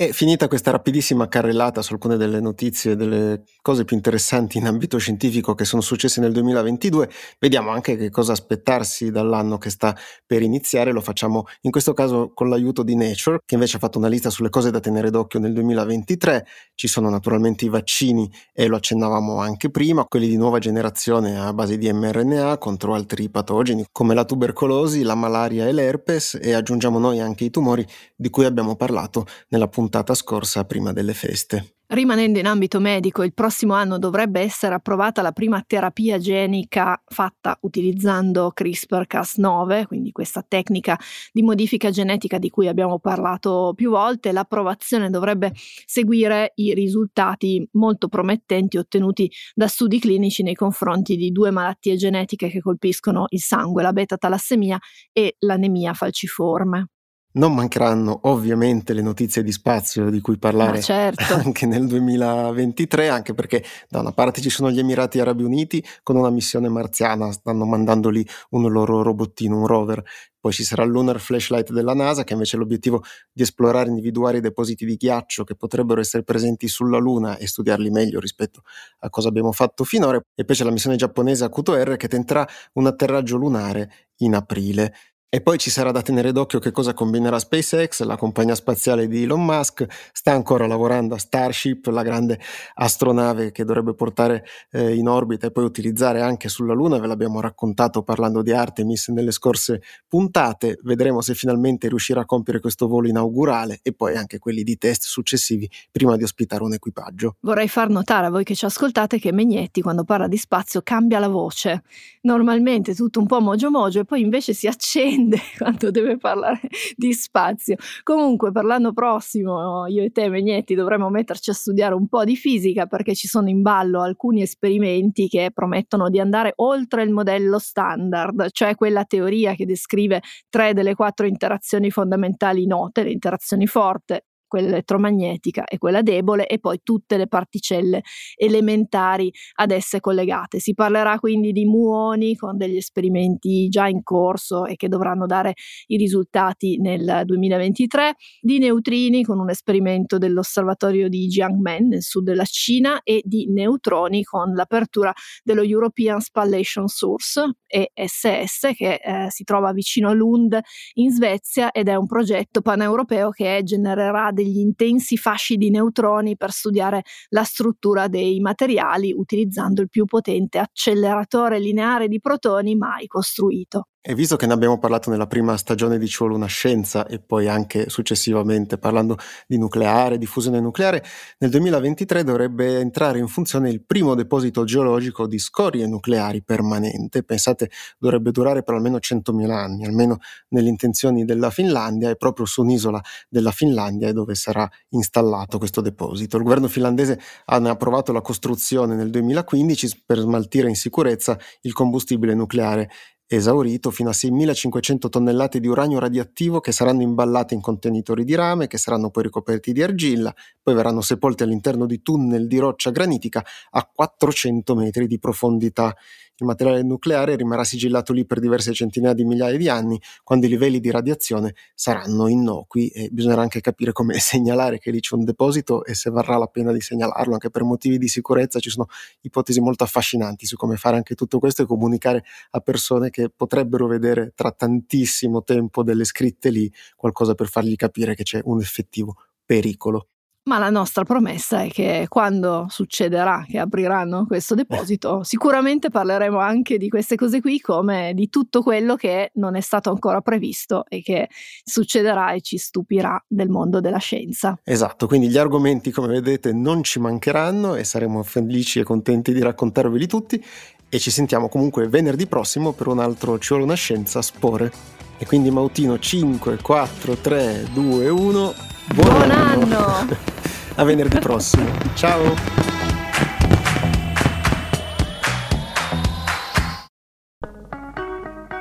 E 0.00 0.12
finita 0.12 0.46
questa 0.46 0.70
rapidissima 0.70 1.26
carrellata 1.26 1.82
su 1.82 1.92
alcune 1.92 2.16
delle 2.16 2.38
notizie, 2.38 2.94
delle 2.94 3.42
cose 3.60 3.84
più 3.84 3.96
interessanti 3.96 4.56
in 4.56 4.66
ambito 4.66 4.96
scientifico 4.96 5.56
che 5.56 5.64
sono 5.64 5.82
successe 5.82 6.20
nel 6.20 6.30
2022, 6.30 7.10
vediamo 7.40 7.70
anche 7.70 7.96
che 7.96 8.08
cosa 8.08 8.30
aspettarsi 8.30 9.10
dall'anno 9.10 9.58
che 9.58 9.70
sta 9.70 9.96
per 10.24 10.42
iniziare. 10.42 10.92
Lo 10.92 11.00
facciamo 11.00 11.46
in 11.62 11.72
questo 11.72 11.94
caso 11.94 12.30
con 12.32 12.48
l'aiuto 12.48 12.84
di 12.84 12.94
Nature, 12.94 13.40
che 13.44 13.54
invece 13.54 13.78
ha 13.78 13.80
fatto 13.80 13.98
una 13.98 14.06
lista 14.06 14.30
sulle 14.30 14.50
cose 14.50 14.70
da 14.70 14.78
tenere 14.78 15.10
d'occhio 15.10 15.40
nel 15.40 15.52
2023. 15.52 16.46
Ci 16.76 16.86
sono 16.86 17.10
naturalmente 17.10 17.64
i 17.64 17.68
vaccini 17.68 18.30
e 18.52 18.68
lo 18.68 18.76
accennavamo 18.76 19.40
anche 19.40 19.68
prima, 19.68 20.04
quelli 20.04 20.28
di 20.28 20.36
nuova 20.36 20.60
generazione 20.60 21.40
a 21.40 21.52
base 21.52 21.76
di 21.76 21.92
mRNA 21.92 22.58
contro 22.58 22.94
altri 22.94 23.28
patogeni 23.30 23.84
come 23.90 24.14
la 24.14 24.24
tubercolosi, 24.24 25.02
la 25.02 25.16
malaria 25.16 25.66
e 25.66 25.72
l'herpes 25.72 26.38
e 26.40 26.52
aggiungiamo 26.52 27.00
noi 27.00 27.18
anche 27.18 27.42
i 27.42 27.50
tumori 27.50 27.84
di 28.14 28.30
cui 28.30 28.44
abbiamo 28.44 28.76
parlato 28.76 29.26
nella 29.48 29.66
puntata 29.66 29.86
puntata 29.88 30.12
scorsa 30.12 30.66
prima 30.66 30.92
delle 30.92 31.14
feste. 31.14 31.76
Rimanendo 31.86 32.38
in 32.38 32.46
ambito 32.46 32.78
medico, 32.78 33.22
il 33.22 33.32
prossimo 33.32 33.72
anno 33.72 33.98
dovrebbe 33.98 34.40
essere 34.40 34.74
approvata 34.74 35.22
la 35.22 35.32
prima 35.32 35.64
terapia 35.66 36.18
genica 36.18 37.02
fatta 37.06 37.56
utilizzando 37.62 38.52
CRISPR-Cas9, 38.54 39.86
quindi 39.86 40.12
questa 40.12 40.44
tecnica 40.46 40.98
di 41.32 41.40
modifica 41.40 41.88
genetica 41.88 42.36
di 42.36 42.50
cui 42.50 42.68
abbiamo 42.68 42.98
parlato 42.98 43.72
più 43.74 43.88
volte. 43.88 44.32
L'approvazione 44.32 45.08
dovrebbe 45.08 45.54
seguire 45.86 46.52
i 46.56 46.74
risultati 46.74 47.66
molto 47.72 48.08
promettenti 48.08 48.76
ottenuti 48.76 49.32
da 49.54 49.68
studi 49.68 49.98
clinici 49.98 50.42
nei 50.42 50.54
confronti 50.54 51.16
di 51.16 51.32
due 51.32 51.50
malattie 51.50 51.96
genetiche 51.96 52.50
che 52.50 52.60
colpiscono 52.60 53.24
il 53.30 53.40
sangue, 53.40 53.82
la 53.82 53.94
beta-talassemia 53.94 54.78
e 55.10 55.36
l'anemia 55.38 55.94
falciforme. 55.94 56.90
Non 57.38 57.54
mancheranno 57.54 58.18
ovviamente 58.24 58.92
le 58.92 59.00
notizie 59.00 59.44
di 59.44 59.52
spazio 59.52 60.10
di 60.10 60.20
cui 60.20 60.38
parlare 60.38 60.82
certo. 60.82 61.34
anche 61.38 61.66
nel 61.66 61.86
2023, 61.86 63.08
anche 63.08 63.32
perché 63.32 63.64
da 63.88 64.00
una 64.00 64.10
parte 64.10 64.40
ci 64.40 64.50
sono 64.50 64.72
gli 64.72 64.80
Emirati 64.80 65.20
Arabi 65.20 65.44
Uniti 65.44 65.82
con 66.02 66.16
una 66.16 66.30
missione 66.30 66.68
marziana, 66.68 67.30
stanno 67.30 67.64
mandando 67.64 68.08
lì 68.08 68.26
un 68.50 68.68
loro 68.68 69.02
robottino, 69.02 69.56
un 69.56 69.68
rover. 69.68 70.02
Poi 70.40 70.52
ci 70.52 70.64
sarà 70.64 70.82
il 70.82 70.90
Lunar 70.90 71.20
Flashlight 71.20 71.70
della 71.70 71.94
NASA 71.94 72.24
che 72.24 72.32
invece 72.32 72.56
ha 72.56 72.58
l'obiettivo 72.58 73.04
di 73.32 73.42
esplorare 73.42 73.86
e 73.86 73.90
individuare 73.90 74.38
i 74.38 74.40
depositi 74.40 74.84
di 74.84 74.96
ghiaccio 74.96 75.44
che 75.44 75.54
potrebbero 75.54 76.00
essere 76.00 76.24
presenti 76.24 76.66
sulla 76.66 76.98
Luna 76.98 77.36
e 77.36 77.46
studiarli 77.46 77.90
meglio 77.90 78.18
rispetto 78.18 78.62
a 79.00 79.10
cosa 79.10 79.28
abbiamo 79.28 79.52
fatto 79.52 79.84
finora. 79.84 80.20
E 80.34 80.44
poi 80.44 80.56
c'è 80.56 80.64
la 80.64 80.72
missione 80.72 80.96
giapponese 80.96 81.44
Akuto 81.44 81.76
R 81.76 81.96
che 81.96 82.08
tenterà 82.08 82.44
un 82.72 82.86
atterraggio 82.86 83.36
lunare 83.36 84.08
in 84.18 84.34
aprile. 84.34 84.92
E 85.30 85.42
poi 85.42 85.58
ci 85.58 85.68
sarà 85.68 85.90
da 85.90 86.00
tenere 86.00 86.32
d'occhio 86.32 86.58
che 86.58 86.70
cosa 86.70 86.94
combinerà 86.94 87.38
SpaceX, 87.38 88.00
la 88.04 88.16
compagnia 88.16 88.54
spaziale 88.54 89.06
di 89.06 89.24
Elon 89.24 89.44
Musk, 89.44 89.84
sta 90.10 90.32
ancora 90.32 90.66
lavorando 90.66 91.14
a 91.14 91.18
Starship, 91.18 91.84
la 91.88 92.02
grande 92.02 92.40
astronave 92.76 93.52
che 93.52 93.66
dovrebbe 93.66 93.92
portare 93.92 94.46
eh, 94.70 94.94
in 94.94 95.06
orbita 95.06 95.46
e 95.46 95.50
poi 95.50 95.64
utilizzare 95.64 96.22
anche 96.22 96.48
sulla 96.48 96.72
Luna, 96.72 96.98
ve 96.98 97.06
l'abbiamo 97.06 97.42
raccontato 97.42 98.02
parlando 98.02 98.40
di 98.40 98.52
Artemis 98.52 99.08
nelle 99.08 99.30
scorse 99.30 99.82
puntate, 100.08 100.78
vedremo 100.84 101.20
se 101.20 101.34
finalmente 101.34 101.88
riuscirà 101.88 102.22
a 102.22 102.24
compiere 102.24 102.58
questo 102.58 102.88
volo 102.88 103.06
inaugurale 103.06 103.80
e 103.82 103.92
poi 103.92 104.16
anche 104.16 104.38
quelli 104.38 104.62
di 104.62 104.78
test 104.78 105.02
successivi 105.02 105.70
prima 105.90 106.16
di 106.16 106.22
ospitare 106.22 106.62
un 106.62 106.72
equipaggio. 106.72 107.36
Vorrei 107.40 107.68
far 107.68 107.90
notare 107.90 108.28
a 108.28 108.30
voi 108.30 108.44
che 108.44 108.54
ci 108.54 108.64
ascoltate 108.64 109.18
che 109.18 109.30
Megnetti 109.30 109.82
quando 109.82 110.04
parla 110.04 110.26
di 110.26 110.38
spazio 110.38 110.80
cambia 110.82 111.18
la 111.18 111.28
voce, 111.28 111.82
normalmente 112.22 112.94
tutto 112.94 113.20
un 113.20 113.26
po' 113.26 113.42
mogio 113.42 113.70
mogio 113.70 114.00
e 114.00 114.04
poi 114.06 114.22
invece 114.22 114.54
si 114.54 114.66
accende 114.66 115.16
prende 115.18 115.38
quando 115.58 115.90
deve 115.90 116.16
parlare 116.16 116.60
di 116.96 117.12
spazio. 117.12 117.76
Comunque, 118.02 118.52
per 118.52 118.64
l'anno 118.64 118.92
prossimo, 118.92 119.86
io 119.86 120.02
e 120.02 120.10
te, 120.10 120.28
Megnetti, 120.28 120.74
dovremmo 120.74 121.10
metterci 121.10 121.50
a 121.50 121.54
studiare 121.54 121.94
un 121.94 122.06
po' 122.06 122.24
di 122.24 122.36
fisica 122.36 122.86
perché 122.86 123.14
ci 123.14 123.26
sono 123.26 123.48
in 123.48 123.62
ballo 123.62 124.00
alcuni 124.00 124.42
esperimenti 124.42 125.28
che 125.28 125.50
promettono 125.52 126.08
di 126.08 126.20
andare 126.20 126.52
oltre 126.56 127.02
il 127.02 127.10
modello 127.10 127.58
standard, 127.58 128.48
cioè 128.52 128.74
quella 128.74 129.04
teoria 129.04 129.54
che 129.54 129.66
descrive 129.66 130.22
tre 130.48 130.72
delle 130.72 130.94
quattro 130.94 131.26
interazioni 131.26 131.90
fondamentali 131.90 132.66
note, 132.66 133.02
le 133.02 133.10
interazioni 133.10 133.66
forti, 133.66 134.16
quella 134.48 134.68
elettromagnetica 134.68 135.64
e 135.64 135.78
quella 135.78 136.02
debole 136.02 136.46
e 136.46 136.58
poi 136.58 136.80
tutte 136.82 137.16
le 137.16 137.28
particelle 137.28 138.02
elementari 138.36 139.32
ad 139.56 139.70
esse 139.70 140.00
collegate. 140.00 140.58
Si 140.58 140.74
parlerà 140.74 141.18
quindi 141.18 141.52
di 141.52 141.64
muoni 141.64 142.34
con 142.34 142.56
degli 142.56 142.76
esperimenti 142.76 143.68
già 143.68 143.86
in 143.86 144.02
corso 144.02 144.66
e 144.66 144.76
che 144.76 144.88
dovranno 144.88 145.26
dare 145.26 145.54
i 145.86 145.96
risultati 145.96 146.78
nel 146.80 147.22
2023, 147.24 148.14
di 148.40 148.58
neutrini 148.58 149.22
con 149.22 149.38
un 149.38 149.50
esperimento 149.50 150.18
dell'osservatorio 150.18 151.08
di 151.08 151.26
Jiangmen 151.26 151.88
nel 151.88 152.02
sud 152.02 152.24
della 152.24 152.44
Cina 152.44 153.00
e 153.02 153.22
di 153.24 153.46
neutroni 153.50 154.22
con 154.22 154.52
l'apertura 154.54 155.12
dello 155.42 155.62
European 155.62 156.20
Spallation 156.20 156.88
Source 156.88 157.56
ESS 157.66 158.70
che 158.74 158.94
eh, 158.94 159.26
si 159.30 159.44
trova 159.44 159.72
vicino 159.72 160.08
a 160.08 160.12
Lund 160.12 160.58
in 160.94 161.10
Svezia 161.10 161.70
ed 161.70 161.88
è 161.88 161.94
un 161.94 162.06
progetto 162.06 162.60
paneuropeo 162.60 163.30
che 163.30 163.60
genererà 163.62 164.30
degli 164.42 164.58
intensi 164.58 165.16
fasci 165.16 165.56
di 165.56 165.70
neutroni 165.70 166.36
per 166.36 166.52
studiare 166.52 167.02
la 167.30 167.42
struttura 167.42 168.06
dei 168.08 168.38
materiali 168.40 169.12
utilizzando 169.12 169.82
il 169.82 169.88
più 169.88 170.04
potente 170.04 170.58
acceleratore 170.58 171.58
lineare 171.58 172.06
di 172.08 172.20
protoni 172.20 172.76
mai 172.76 173.06
costruito. 173.06 173.88
E 174.10 174.14
visto 174.14 174.36
che 174.36 174.46
ne 174.46 174.54
abbiamo 174.54 174.78
parlato 174.78 175.10
nella 175.10 175.26
prima 175.26 175.54
stagione 175.58 175.98
di 175.98 176.08
Ci 176.08 176.16
vuole 176.20 176.34
una 176.34 176.46
scienza 176.46 177.06
e 177.06 177.18
poi 177.18 177.46
anche 177.46 177.90
successivamente 177.90 178.78
parlando 178.78 179.18
di 179.46 179.58
nucleare, 179.58 180.16
di 180.16 180.24
fusione 180.24 180.60
nucleare, 180.60 181.04
nel 181.40 181.50
2023 181.50 182.24
dovrebbe 182.24 182.78
entrare 182.78 183.18
in 183.18 183.28
funzione 183.28 183.68
il 183.68 183.84
primo 183.84 184.14
deposito 184.14 184.64
geologico 184.64 185.26
di 185.26 185.38
scorie 185.38 185.86
nucleari 185.86 186.42
permanente. 186.42 187.22
Pensate, 187.22 187.70
dovrebbe 187.98 188.30
durare 188.30 188.62
per 188.62 188.76
almeno 188.76 188.96
100.000 188.96 189.50
anni, 189.50 189.84
almeno 189.84 190.20
nelle 190.54 190.70
intenzioni 190.70 191.26
della 191.26 191.50
Finlandia 191.50 192.08
e 192.08 192.16
proprio 192.16 192.46
su 192.46 192.62
un'isola 192.62 193.02
della 193.28 193.50
Finlandia 193.50 194.08
è 194.08 194.14
dove 194.14 194.34
sarà 194.34 194.66
installato 194.88 195.58
questo 195.58 195.82
deposito. 195.82 196.38
Il 196.38 196.44
governo 196.44 196.68
finlandese 196.68 197.20
ha 197.44 197.56
approvato 197.56 198.12
la 198.12 198.22
costruzione 198.22 198.94
nel 198.94 199.10
2015 199.10 200.04
per 200.06 200.16
smaltire 200.20 200.70
in 200.70 200.76
sicurezza 200.76 201.38
il 201.60 201.74
combustibile 201.74 202.32
nucleare 202.32 202.90
esaurito 203.28 203.90
fino 203.90 204.08
a 204.08 204.14
6.500 204.14 205.08
tonnellate 205.10 205.60
di 205.60 205.68
uranio 205.68 205.98
radioattivo 205.98 206.60
che 206.60 206.72
saranno 206.72 207.02
imballate 207.02 207.54
in 207.54 207.60
contenitori 207.60 208.24
di 208.24 208.34
rame, 208.34 208.66
che 208.66 208.78
saranno 208.78 209.10
poi 209.10 209.24
ricoperti 209.24 209.72
di 209.72 209.82
argilla, 209.82 210.34
poi 210.62 210.74
verranno 210.74 211.02
sepolti 211.02 211.42
all'interno 211.42 211.86
di 211.86 212.00
tunnel 212.00 212.46
di 212.46 212.58
roccia 212.58 212.90
granitica 212.90 213.44
a 213.70 213.88
400 213.92 214.74
metri 214.74 215.06
di 215.06 215.18
profondità 215.18 215.94
il 216.40 216.46
materiale 216.46 216.82
nucleare 216.82 217.34
rimarrà 217.36 217.64
sigillato 217.64 218.12
lì 218.12 218.24
per 218.24 218.38
diverse 218.38 218.72
centinaia 218.72 219.12
di 219.12 219.24
migliaia 219.24 219.56
di 219.56 219.68
anni, 219.68 220.00
quando 220.22 220.46
i 220.46 220.48
livelli 220.48 220.78
di 220.78 220.90
radiazione 220.90 221.54
saranno 221.74 222.28
innocui 222.28 222.88
e 222.88 223.08
bisognerà 223.10 223.42
anche 223.42 223.60
capire 223.60 223.92
come 223.92 224.14
segnalare 224.20 224.78
che 224.78 224.90
lì 224.90 225.00
c'è 225.00 225.16
un 225.16 225.24
deposito 225.24 225.84
e 225.84 225.94
se 225.94 226.10
varrà 226.10 226.36
la 226.36 226.46
pena 226.46 226.72
di 226.72 226.80
segnalarlo, 226.80 227.32
anche 227.32 227.50
per 227.50 227.64
motivi 227.64 227.98
di 227.98 228.08
sicurezza 228.08 228.60
ci 228.60 228.70
sono 228.70 228.86
ipotesi 229.22 229.60
molto 229.60 229.84
affascinanti 229.84 230.46
su 230.46 230.56
come 230.56 230.76
fare 230.76 230.96
anche 230.96 231.14
tutto 231.14 231.38
questo 231.38 231.62
e 231.62 231.66
comunicare 231.66 232.24
a 232.50 232.60
persone 232.60 233.10
che 233.10 233.30
potrebbero 233.34 233.86
vedere 233.86 234.32
tra 234.34 234.52
tantissimo 234.52 235.42
tempo 235.42 235.82
delle 235.82 236.04
scritte 236.04 236.50
lì 236.50 236.72
qualcosa 236.94 237.34
per 237.34 237.48
fargli 237.48 237.74
capire 237.74 238.14
che 238.14 238.22
c'è 238.22 238.40
un 238.44 238.60
effettivo 238.60 239.16
pericolo. 239.44 240.08
Ma 240.48 240.56
la 240.56 240.70
nostra 240.70 241.04
promessa 241.04 241.60
è 241.60 241.68
che 241.68 242.06
quando 242.08 242.68
succederà 242.70 243.44
che 243.46 243.58
apriranno 243.58 244.24
questo 244.26 244.54
deposito, 244.54 245.22
sicuramente 245.22 245.90
parleremo 245.90 246.38
anche 246.38 246.78
di 246.78 246.88
queste 246.88 247.16
cose 247.16 247.42
qui 247.42 247.60
come 247.60 248.12
di 248.14 248.30
tutto 248.30 248.62
quello 248.62 248.96
che 248.96 249.30
non 249.34 249.56
è 249.56 249.60
stato 249.60 249.90
ancora 249.90 250.22
previsto 250.22 250.86
e 250.88 251.02
che 251.02 251.28
succederà 251.62 252.32
e 252.32 252.40
ci 252.40 252.56
stupirà 252.56 253.22
del 253.28 253.50
mondo 253.50 253.80
della 253.80 253.98
scienza. 253.98 254.58
Esatto, 254.64 255.06
quindi 255.06 255.28
gli 255.28 255.36
argomenti 255.36 255.90
come 255.90 256.06
vedete 256.06 256.54
non 256.54 256.82
ci 256.82 256.98
mancheranno 256.98 257.74
e 257.74 257.84
saremo 257.84 258.22
felici 258.22 258.78
e 258.78 258.84
contenti 258.84 259.34
di 259.34 259.42
raccontarveli 259.42 260.06
tutti 260.06 260.42
e 260.88 260.98
ci 260.98 261.10
sentiamo 261.10 261.48
comunque 261.48 261.86
venerdì 261.88 262.26
prossimo 262.26 262.72
per 262.72 262.86
un 262.86 262.98
altro 262.98 263.38
Ci 263.38 263.48
vuole 263.48 263.64
una 263.64 263.74
scienza 263.74 264.22
spore. 264.22 264.72
E 265.18 265.26
quindi 265.26 265.50
Mautino 265.50 265.98
5, 265.98 266.58
4, 266.62 267.16
3, 267.16 267.66
2, 267.72 268.08
1. 268.08 268.30
Buon, 268.30 268.54
Buon 268.94 269.30
anno! 269.30 269.86
anno. 269.86 270.16
A 270.76 270.84
venerdì 270.84 271.18
prossimo. 271.18 271.66
Ciao! 271.94 272.77